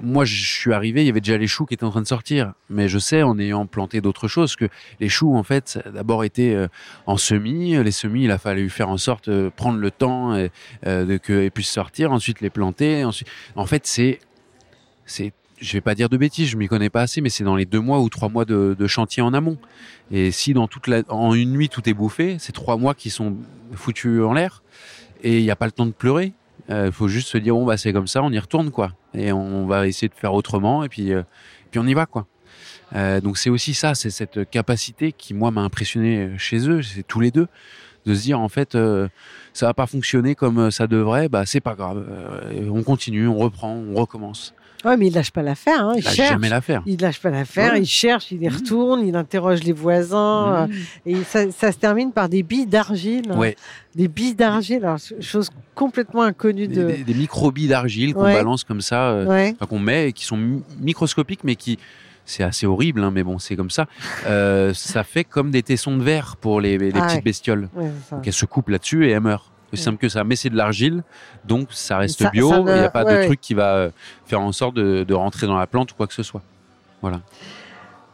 moi 0.00 0.24
je 0.24 0.34
suis 0.34 0.72
arrivé, 0.72 1.02
il 1.02 1.06
y 1.06 1.10
avait 1.10 1.20
déjà 1.20 1.38
les 1.38 1.46
choux 1.46 1.64
qui 1.66 1.74
étaient 1.74 1.84
en 1.84 1.90
train 1.90 2.02
de 2.02 2.06
sortir, 2.06 2.52
mais 2.68 2.88
je 2.88 2.98
sais 2.98 3.22
en 3.22 3.38
ayant 3.38 3.66
planté 3.66 4.00
d'autres 4.00 4.28
choses 4.28 4.56
que 4.56 4.66
les 5.00 5.08
choux 5.08 5.34
en 5.34 5.42
fait 5.42 5.78
d'abord 5.92 6.24
été 6.24 6.54
euh, 6.54 6.68
en 7.06 7.16
semis, 7.16 7.82
les 7.82 7.90
semis 7.90 8.24
il 8.24 8.30
a 8.30 8.38
fallu 8.38 8.68
faire 8.68 8.90
en 8.90 8.98
sorte 8.98 9.28
euh, 9.28 9.50
prendre 9.54 9.78
le 9.78 9.90
temps 9.90 10.36
et, 10.36 10.50
euh, 10.86 11.04
de 11.04 11.16
qu'ils 11.16 11.50
puissent 11.50 11.70
sortir, 11.70 12.12
ensuite 12.12 12.40
les 12.40 12.50
planter, 12.50 13.04
ensuite 13.04 13.28
en 13.56 13.66
fait 13.66 13.86
c'est 13.86 14.20
c'est 15.06 15.32
je 15.60 15.72
vais 15.72 15.80
pas 15.80 15.96
dire 15.96 16.08
de 16.08 16.16
bêtises, 16.16 16.50
je 16.50 16.56
m'y 16.56 16.68
connais 16.68 16.90
pas 16.90 17.02
assez, 17.02 17.20
mais 17.20 17.30
c'est 17.30 17.42
dans 17.42 17.56
les 17.56 17.64
deux 17.64 17.80
mois 17.80 17.98
ou 17.98 18.08
trois 18.08 18.28
mois 18.28 18.44
de, 18.44 18.76
de 18.78 18.86
chantier 18.86 19.24
en 19.24 19.34
amont. 19.34 19.58
Et 20.12 20.30
si 20.30 20.52
dans 20.52 20.68
toute 20.68 20.86
la, 20.86 21.02
en 21.08 21.34
une 21.34 21.50
nuit 21.50 21.68
tout 21.68 21.88
est 21.88 21.94
bouffé, 21.94 22.36
c'est 22.38 22.52
trois 22.52 22.76
mois 22.76 22.94
qui 22.94 23.10
sont 23.10 23.36
foutus 23.72 24.22
en 24.22 24.34
l'air 24.34 24.62
et 25.22 25.38
il 25.38 25.42
n'y 25.42 25.50
a 25.50 25.56
pas 25.56 25.66
le 25.66 25.72
temps 25.72 25.86
de 25.86 25.92
pleurer. 25.92 26.32
Il 26.70 26.92
faut 26.92 27.08
juste 27.08 27.28
se 27.28 27.38
dire 27.38 27.54
bon 27.54 27.64
bah 27.64 27.76
c'est 27.76 27.92
comme 27.92 28.06
ça, 28.06 28.22
on 28.22 28.30
y 28.30 28.38
retourne 28.38 28.70
quoi, 28.70 28.92
et 29.14 29.32
on 29.32 29.66
va 29.66 29.86
essayer 29.86 30.08
de 30.08 30.14
faire 30.14 30.34
autrement 30.34 30.84
et 30.84 30.88
puis 30.88 31.12
euh, 31.12 31.22
puis 31.70 31.80
on 31.80 31.86
y 31.86 31.94
va 31.94 32.06
quoi. 32.06 32.26
Euh, 32.94 33.20
donc 33.20 33.38
c'est 33.38 33.50
aussi 33.50 33.74
ça, 33.74 33.94
c'est 33.94 34.10
cette 34.10 34.48
capacité 34.50 35.12
qui 35.12 35.34
moi 35.34 35.50
m'a 35.50 35.62
impressionné 35.62 36.30
chez 36.38 36.68
eux, 36.68 36.82
c'est 36.82 37.02
tous 37.02 37.20
les 37.20 37.30
deux, 37.30 37.48
de 38.06 38.14
se 38.14 38.22
dire 38.22 38.40
en 38.40 38.48
fait 38.48 38.74
euh, 38.74 39.08
ça 39.52 39.66
va 39.66 39.74
pas 39.74 39.86
fonctionner 39.86 40.34
comme 40.34 40.70
ça 40.70 40.86
devrait, 40.86 41.28
bah 41.28 41.46
c'est 41.46 41.60
pas 41.60 41.74
grave, 41.74 42.04
Euh, 42.08 42.68
on 42.70 42.82
continue, 42.82 43.28
on 43.28 43.38
reprend, 43.38 43.74
on 43.74 43.94
recommence. 43.94 44.54
Ouais, 44.84 44.96
mais 44.96 45.08
il 45.08 45.14
lâche 45.14 45.30
pas 45.32 45.42
l'affaire. 45.42 45.84
Hein. 45.84 45.94
Il 45.96 46.04
Lâche 46.04 46.14
cherche. 46.14 46.28
jamais 46.30 46.48
l'affaire. 46.48 46.82
Il 46.86 47.00
lâche 47.00 47.20
pas 47.20 47.30
l'affaire, 47.30 47.72
Ouais. 47.72 47.80
il 47.80 47.86
cherche, 47.86 48.30
il 48.30 48.42
y 48.42 48.48
retourne, 48.48 49.06
il 49.06 49.16
interroge 49.16 49.62
les 49.64 49.72
voisins. 49.72 50.66
Mmh. 50.68 50.70
euh, 50.70 51.10
et 51.20 51.24
ça, 51.24 51.50
ça 51.50 51.72
se 51.72 51.78
termine 51.78 52.12
par 52.12 52.28
des 52.28 52.42
billes 52.42 52.66
d'argile. 52.66 53.32
Ouais, 53.32 53.56
Des 53.96 54.06
billes 54.08 54.34
d'argile, 54.36 54.84
alors, 54.84 54.98
chose 55.20 55.50
complètement 55.74 56.22
inconnue 56.22 56.68
des, 56.68 56.76
de. 56.76 56.86
des, 56.86 57.04
des 57.04 57.14
microbilles 57.14 57.68
d'argile 57.68 58.14
qu'on 58.14 58.24
Ouais. 58.24 58.34
balance 58.34 58.62
comme 58.64 58.80
ça, 58.80 59.08
euh, 59.10 59.52
qu'on 59.68 59.78
met 59.80 60.10
et 60.10 60.12
qui 60.12 60.24
sont 60.24 60.36
mi- 60.36 60.62
microscopiques, 60.80 61.42
mais 61.44 61.56
qui 61.56 61.78
c'est 62.24 62.42
assez 62.42 62.66
horrible, 62.66 63.02
hein, 63.02 63.10
mais 63.10 63.22
bon, 63.24 63.38
c'est 63.38 63.56
comme 63.56 63.70
ça. 63.70 63.86
Euh, 64.26 64.74
ça 64.74 65.02
fait 65.02 65.24
comme 65.24 65.50
des 65.50 65.62
tessons 65.62 65.96
de 65.96 66.02
verre 66.02 66.36
pour 66.36 66.60
les, 66.60 66.76
les 66.76 66.90
Ah 66.94 67.00
petites 67.00 67.16
ouais. 67.16 67.22
bestioles. 67.22 67.68
ouais. 67.74 67.90
Donc 68.12 68.26
elles 68.26 68.32
se 68.34 68.44
coupent 68.44 68.68
là-dessus 68.68 69.06
et 69.06 69.10
elles 69.12 69.20
meurent. 69.22 69.50
Aussi 69.72 69.82
simple 69.82 69.98
que 69.98 70.08
ça. 70.08 70.24
Mais 70.24 70.36
c'est 70.36 70.50
de 70.50 70.56
l'argile, 70.56 71.02
donc 71.44 71.68
ça 71.72 71.98
reste 71.98 72.22
Ça- 72.22 72.30
bio. 72.30 72.50
Il 72.58 72.64
n'y 72.64 72.70
a 72.80 72.90
pas 72.90 73.04
ouais, 73.04 73.12
de 73.12 73.18
ouais. 73.18 73.26
truc 73.26 73.40
qui 73.40 73.54
va 73.54 73.74
euh, 73.74 73.90
faire 74.26 74.40
en 74.40 74.52
sorte 74.52 74.74
de, 74.74 75.04
de 75.04 75.14
rentrer 75.14 75.46
dans 75.46 75.58
la 75.58 75.66
plante 75.66 75.92
ou 75.92 75.94
quoi 75.94 76.06
que 76.06 76.14
ce 76.14 76.22
soit. 76.22 76.42
Voilà. 77.02 77.20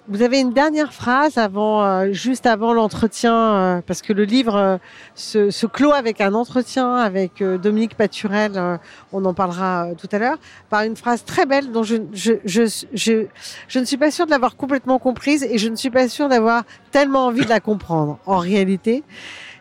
Vous 0.07 0.21
avez 0.21 0.39
une 0.39 0.53
dernière 0.53 0.93
phrase 0.93 1.39
avant, 1.39 1.83
euh, 1.83 2.13
juste 2.13 2.45
avant 2.45 2.75
l'entretien, 2.75 3.35
euh, 3.35 3.81
parce 3.87 4.03
que 4.03 4.13
le 4.13 4.25
livre 4.25 4.55
euh, 4.55 4.77
se, 5.15 5.51
se 5.51 5.67
clôt 5.67 5.93
avec 5.93 6.21
un 6.21 6.35
entretien 6.35 6.97
avec 6.97 7.43
Dominique 7.43 7.95
Paturel, 7.97 8.79
on 9.15 9.25
en 9.25 9.33
parlera 9.33 9.87
tout 9.97 10.09
à 10.13 10.19
l'heure, 10.19 10.37
par 10.69 10.83
une 10.83 10.95
phrase 10.95 11.25
très 11.25 11.47
belle 11.47 11.73
dont 11.73 11.85
je, 11.85 11.97
je, 12.13 12.33
je, 12.45 12.65
je, 12.93 13.25
je 13.67 13.79
ne 13.79 13.85
suis 13.87 13.97
pas 13.97 14.11
sûre 14.11 14.27
de 14.27 14.31
l'avoir 14.31 14.57
complètement 14.57 14.99
comprise 14.99 15.43
et 15.43 15.57
je 15.57 15.71
ne 15.71 15.77
suis 15.77 15.89
pas 15.91 16.07
sûre 16.11 16.29
d'avoir 16.29 16.65
tellement 16.91 17.25
envie 17.29 17.45
de 17.47 17.49
la 17.49 17.61
comprendre 17.61 18.19
en 18.27 18.37
réalité. 18.37 19.05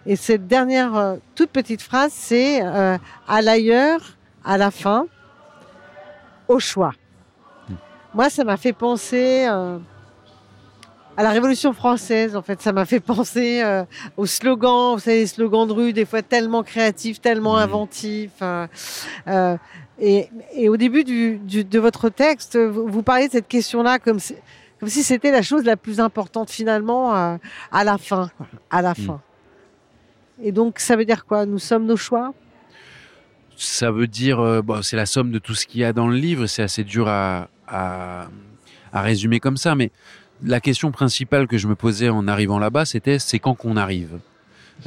Et 0.06 0.16
cette 0.16 0.48
dernière 0.48 0.96
euh, 0.96 1.16
toute 1.36 1.50
petite 1.50 1.82
phrase, 1.82 2.12
c'est 2.14 2.62
euh, 2.64 2.98
à 3.28 3.42
l'ailleurs, 3.42 4.02
à 4.44 4.58
la 4.58 4.70
fin, 4.72 5.08
au 6.48 6.60
choix. 6.60 6.94
Moi, 8.14 8.30
ça 8.30 8.44
m'a 8.44 8.58
fait 8.58 8.74
penser 8.74 9.46
euh, 9.50 9.78
à 11.16 11.24
la 11.24 11.30
Révolution 11.30 11.72
française. 11.74 12.36
En 12.36 12.42
fait, 12.42 12.62
ça 12.62 12.74
m'a 12.74 12.86
fait 12.86 13.00
penser 13.14 13.62
euh, 13.64 13.86
aux 14.18 14.26
slogans. 14.26 14.94
Vous 14.96 15.00
savez, 15.00 15.20
les 15.22 15.28
slogans 15.28 15.66
de 15.68 15.72
rue, 15.74 15.94
des 15.94 16.06
fois 16.06 16.22
tellement 16.22 16.64
créatifs, 16.64 17.22
tellement 17.22 17.58
inventifs. 17.58 18.42
euh, 18.42 19.58
et, 20.00 20.30
et 20.54 20.70
au 20.70 20.76
début 20.76 21.04
du, 21.04 21.38
du- 21.38 21.64
de 21.64 21.80
votre 21.80 22.10
texte, 22.10 22.58
vous, 22.58 22.88
vous 22.88 23.04
parliez 23.04 23.28
de 23.28 23.32
cette 23.34 23.48
question-là 23.48 24.00
comme 24.00 24.20
si, 24.20 24.36
comme 24.80 24.90
si 24.90 25.02
c'était 25.04 25.32
la 25.32 25.42
chose 25.44 25.64
la 25.64 25.78
plus 25.78 26.00
importante 26.00 26.50
finalement 26.50 27.16
euh, 27.16 27.38
à 27.72 27.84
la 27.86 27.98
fin. 27.98 28.30
à 28.70 28.82
la 28.82 28.90
Mhm. 28.90 28.96
fin. 29.06 29.22
Et 30.42 30.52
donc, 30.52 30.80
ça 30.80 30.96
veut 30.96 31.06
dire 31.06 31.26
quoi? 31.26 31.46
Nous 31.46 31.60
sommes 31.60 31.86
nos 31.86 31.98
choix? 31.98 32.34
Ça 33.56 33.92
veut 33.92 34.08
dire, 34.08 34.40
euh, 34.40 34.62
bon, 34.62 34.82
c'est 34.82 34.96
la 34.96 35.06
somme 35.06 35.32
de 35.32 35.40
tout 35.40 35.54
ce 35.54 35.68
qu'il 35.68 35.82
y 35.82 35.84
a 35.84 35.94
dans 35.94 36.08
le 36.08 36.16
livre. 36.16 36.48
C'est 36.48 36.64
assez 36.64 36.84
dur 36.84 37.08
à, 37.08 37.50
à, 37.68 38.28
à 38.92 39.02
résumer 39.02 39.40
comme 39.40 39.58
ça, 39.58 39.76
mais 39.76 39.92
la 40.44 40.60
question 40.60 40.92
principale 40.92 41.48
que 41.48 41.58
je 41.58 41.68
me 41.68 41.76
posais 41.76 42.10
en 42.10 42.28
arrivant 42.28 42.60
là-bas, 42.60 42.86
c'était 42.86 43.20
c'est 43.20 43.40
quand 43.40 43.54
qu'on 43.54 43.78
arrive. 43.78 44.18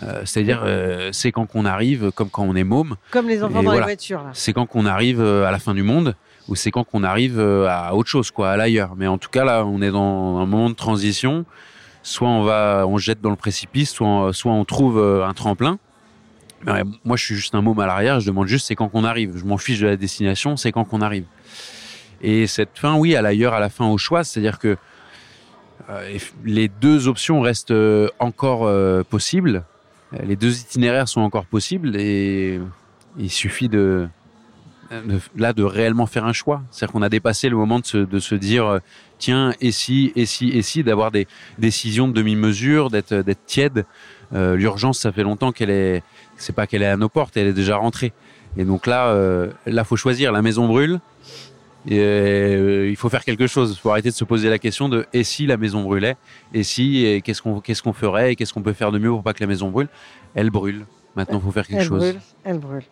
Euh, 0.02 0.22
C'est-à-dire, 0.24 0.62
euh, 0.64 1.11
c'est 1.12 1.30
quand 1.30 1.46
qu'on 1.46 1.64
arrive, 1.64 2.11
comme 2.11 2.28
quand 2.28 2.42
on 2.42 2.56
est 2.56 2.64
môme. 2.64 2.96
Comme 3.12 3.28
les 3.28 3.42
enfants 3.42 3.54
dans 3.54 3.62
voilà. 3.62 3.80
les 3.80 3.85
voitures. 3.85 4.24
C'est 4.32 4.52
quand 4.52 4.66
qu'on 4.66 4.85
arrive 4.85 5.20
à 5.22 5.50
la 5.50 5.59
fin 5.61 5.72
du 5.74 5.85
monde, 5.85 6.16
ou 6.48 6.56
c'est 6.56 6.72
quand 6.72 6.85
qu'on 6.85 7.04
arrive 7.04 7.40
à 7.40 7.94
autre 7.94 8.11
chose, 8.11 8.32
quoi, 8.32 8.50
à 8.50 8.56
l'ailleurs. 8.56 8.96
Mais 8.96 9.06
en 9.06 9.16
tout 9.16 9.30
cas, 9.30 9.44
là, 9.44 9.64
on 9.64 9.80
est 9.80 9.92
dans 9.92 10.38
un 10.38 10.46
moment 10.46 10.68
de 10.68 10.74
transition. 10.74 11.44
Soit 12.09 12.29
on 12.29 12.45
va, 12.45 12.85
on 12.87 12.99
jette 12.99 13.21
dans 13.21 13.31
le 13.31 13.37
précipice, 13.37 13.90
soit 13.90 14.07
on, 14.07 14.33
soit 14.33 14.53
on 14.53 14.64
trouve 14.64 14.97
euh, 14.97 15.27
un 15.27 15.35
tremplin. 15.35 15.79
Moi, 17.05 17.16
je 17.16 17.25
suis 17.25 17.35
juste 17.35 17.55
un 17.57 17.62
môme 17.62 17.79
à 17.81 17.87
l'arrière. 17.87 18.21
Je 18.21 18.27
demande 18.29 18.47
juste 18.47 18.66
c'est 18.69 18.77
quand 18.77 18.88
qu'on 18.88 19.03
arrive. 19.03 19.37
Je 19.37 19.45
m'en 19.45 19.57
fiche 19.59 19.81
de 19.81 19.87
la 19.88 19.97
destination, 19.97 20.57
c'est 20.57 20.71
quand 20.71 20.85
qu'on 20.85 21.01
arrive. 21.01 21.25
Et 22.23 22.47
cette 22.47 22.79
fin, 22.79 22.95
oui, 22.95 23.16
à 23.16 23.23
l'ailleurs, 23.23 23.55
à 23.55 23.61
la 23.61 23.69
fin, 23.71 23.87
au 23.87 23.99
choix, 23.99 24.23
c'est-à-dire 24.23 24.61
que 24.61 24.77
euh, 25.90 26.19
les 26.45 26.69
deux 26.69 27.09
options 27.09 27.40
restent 27.40 27.73
euh, 27.73 28.09
encore 28.21 28.71
possibles. 29.11 29.64
Les 30.23 30.37
deux 30.37 30.61
itinéraires 30.61 31.09
sont 31.09 31.21
encore 31.23 31.45
possibles 31.47 31.97
et 31.97 32.61
il 33.19 33.31
suffit 33.31 33.69
de- 33.69 34.09
là 35.37 35.53
de 35.53 35.62
réellement 35.62 36.07
faire 36.07 36.25
un 36.25 36.33
choix. 36.33 36.62
C'est-à-dire 36.70 36.92
qu'on 36.92 37.03
a 37.03 37.09
dépassé 37.09 37.49
le 37.49 37.57
moment 37.57 37.79
de 37.79 37.87
se, 37.87 37.99
de 37.99 38.18
se 38.18 38.35
dire 38.35 38.66
euh, 38.66 38.79
tiens 39.18 39.53
et 39.61 39.72
si 39.72 40.12
et 40.16 40.27
si 40.27 40.51
et 40.51 40.62
si 40.62 40.83
d'avoir 40.83 41.11
des 41.11 41.27
décisions 41.59 42.09
de 42.09 42.12
demi-mesure, 42.12 42.90
d'être 42.90 43.14
d'être 43.14 43.44
tiède. 43.46 43.85
Euh, 44.35 44.57
L'urgence, 44.57 44.99
ça 44.99 45.12
fait 45.12 45.22
longtemps 45.22 45.53
qu'elle 45.53 45.70
est, 45.70 46.03
c'est 46.37 46.55
pas 46.55 46.66
qu'elle 46.66 46.83
est 46.83 46.87
à 46.87 46.96
nos 46.96 47.09
portes, 47.09 47.37
elle 47.37 47.46
est 47.46 47.53
déjà 47.53 47.77
rentrée. 47.77 48.12
Et 48.57 48.64
donc 48.64 48.87
là, 48.87 49.09
euh, 49.09 49.51
là 49.66 49.85
faut 49.85 49.96
choisir. 49.96 50.33
La 50.33 50.42
maison 50.42 50.66
brûle. 50.66 51.01
Et 51.88 52.01
euh, 52.01 52.88
il 52.90 52.96
faut 52.96 53.09
faire 53.09 53.25
quelque 53.25 53.46
chose. 53.46 53.77
Il 53.77 53.81
faut 53.81 53.90
arrêter 53.90 54.11
de 54.11 54.14
se 54.14 54.25
poser 54.25 54.49
la 54.51 54.59
question 54.59 54.88
de 54.88 55.07
et 55.12 55.22
si 55.22 55.46
la 55.46 55.57
maison 55.57 55.83
brûlait? 55.83 56.16
Et 56.53 56.64
si 56.64 57.07
et 57.07 57.22
qu'est-ce 57.22 57.40
qu'on 57.40 57.61
qu'est-ce 57.61 57.83
qu'on 57.83 57.92
ferait? 57.92 58.33
Et 58.33 58.37
qu'est-ce 58.37 58.53
qu'on 58.53 58.62
peut 58.62 58.72
faire 58.72 58.90
de 58.90 58.99
mieux 58.99 59.11
pour 59.11 59.22
pas 59.22 59.33
que 59.35 59.42
la 59.42 59.46
maison 59.46 59.70
brûle? 59.70 59.88
Elle 60.35 60.51
brûle. 60.51 60.85
Maintenant, 61.14 61.38
il 61.38 61.44
faut 61.44 61.53
faire 61.53 61.66
quelque 61.66 61.81
Elle 61.81 61.87
chose. 61.87 62.01
brûle, 62.01 62.20
elle 62.44 62.59
brûle. 62.59 62.83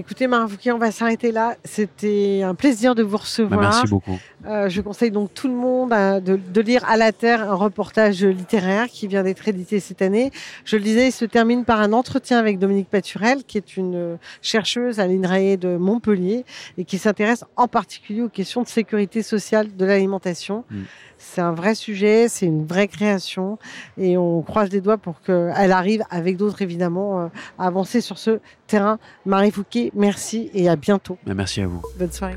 Écoutez, 0.00 0.26
Fouquet, 0.48 0.72
on 0.72 0.78
va 0.78 0.90
s'arrêter 0.90 1.30
là. 1.30 1.56
C'était 1.62 2.40
un 2.42 2.54
plaisir 2.54 2.94
de 2.94 3.02
vous 3.02 3.12
Bah, 3.12 3.22
recevoir. 3.22 3.60
merci 3.60 3.86
beaucoup. 3.86 4.18
Euh, 4.46 4.68
je 4.68 4.80
conseille 4.80 5.10
donc 5.10 5.34
tout 5.34 5.48
le 5.48 5.54
monde 5.54 5.92
hein, 5.92 6.20
de, 6.20 6.36
de 6.36 6.60
lire 6.60 6.84
à 6.88 6.96
la 6.96 7.12
Terre 7.12 7.50
un 7.50 7.54
reportage 7.54 8.24
littéraire 8.24 8.86
qui 8.88 9.06
vient 9.06 9.22
d'être 9.22 9.46
édité 9.46 9.80
cette 9.80 10.02
année. 10.02 10.30
Je 10.64 10.76
le 10.76 10.82
disais, 10.82 11.08
il 11.08 11.12
se 11.12 11.24
termine 11.24 11.64
par 11.64 11.80
un 11.80 11.92
entretien 11.92 12.38
avec 12.38 12.58
Dominique 12.58 12.88
Paturel, 12.88 13.44
qui 13.44 13.58
est 13.58 13.76
une 13.76 13.94
euh, 13.94 14.16
chercheuse 14.40 14.98
à 14.98 15.06
l'INRAE 15.06 15.56
de 15.56 15.76
Montpellier 15.76 16.44
et 16.78 16.84
qui 16.84 16.98
s'intéresse 16.98 17.44
en 17.56 17.68
particulier 17.68 18.22
aux 18.22 18.28
questions 18.28 18.62
de 18.62 18.68
sécurité 18.68 19.22
sociale 19.22 19.76
de 19.76 19.84
l'alimentation. 19.84 20.64
Mm. 20.70 20.82
C'est 21.18 21.42
un 21.42 21.52
vrai 21.52 21.74
sujet, 21.74 22.28
c'est 22.28 22.46
une 22.46 22.66
vraie 22.66 22.88
création 22.88 23.58
et 23.98 24.16
on 24.16 24.40
croise 24.40 24.70
les 24.70 24.80
doigts 24.80 24.96
pour 24.96 25.20
qu'elle 25.20 25.72
arrive, 25.72 26.02
avec 26.10 26.38
d'autres 26.38 26.62
évidemment, 26.62 27.20
euh, 27.20 27.26
à 27.58 27.66
avancer 27.66 28.00
sur 28.00 28.18
ce 28.18 28.40
terrain. 28.66 28.98
Marie 29.26 29.50
Fouquet, 29.50 29.92
merci 29.94 30.50
et 30.54 30.68
à 30.68 30.76
bientôt. 30.76 31.18
Bah, 31.26 31.34
merci 31.34 31.60
à 31.60 31.66
vous. 31.66 31.82
Bonne 31.98 32.12
soirée. 32.12 32.36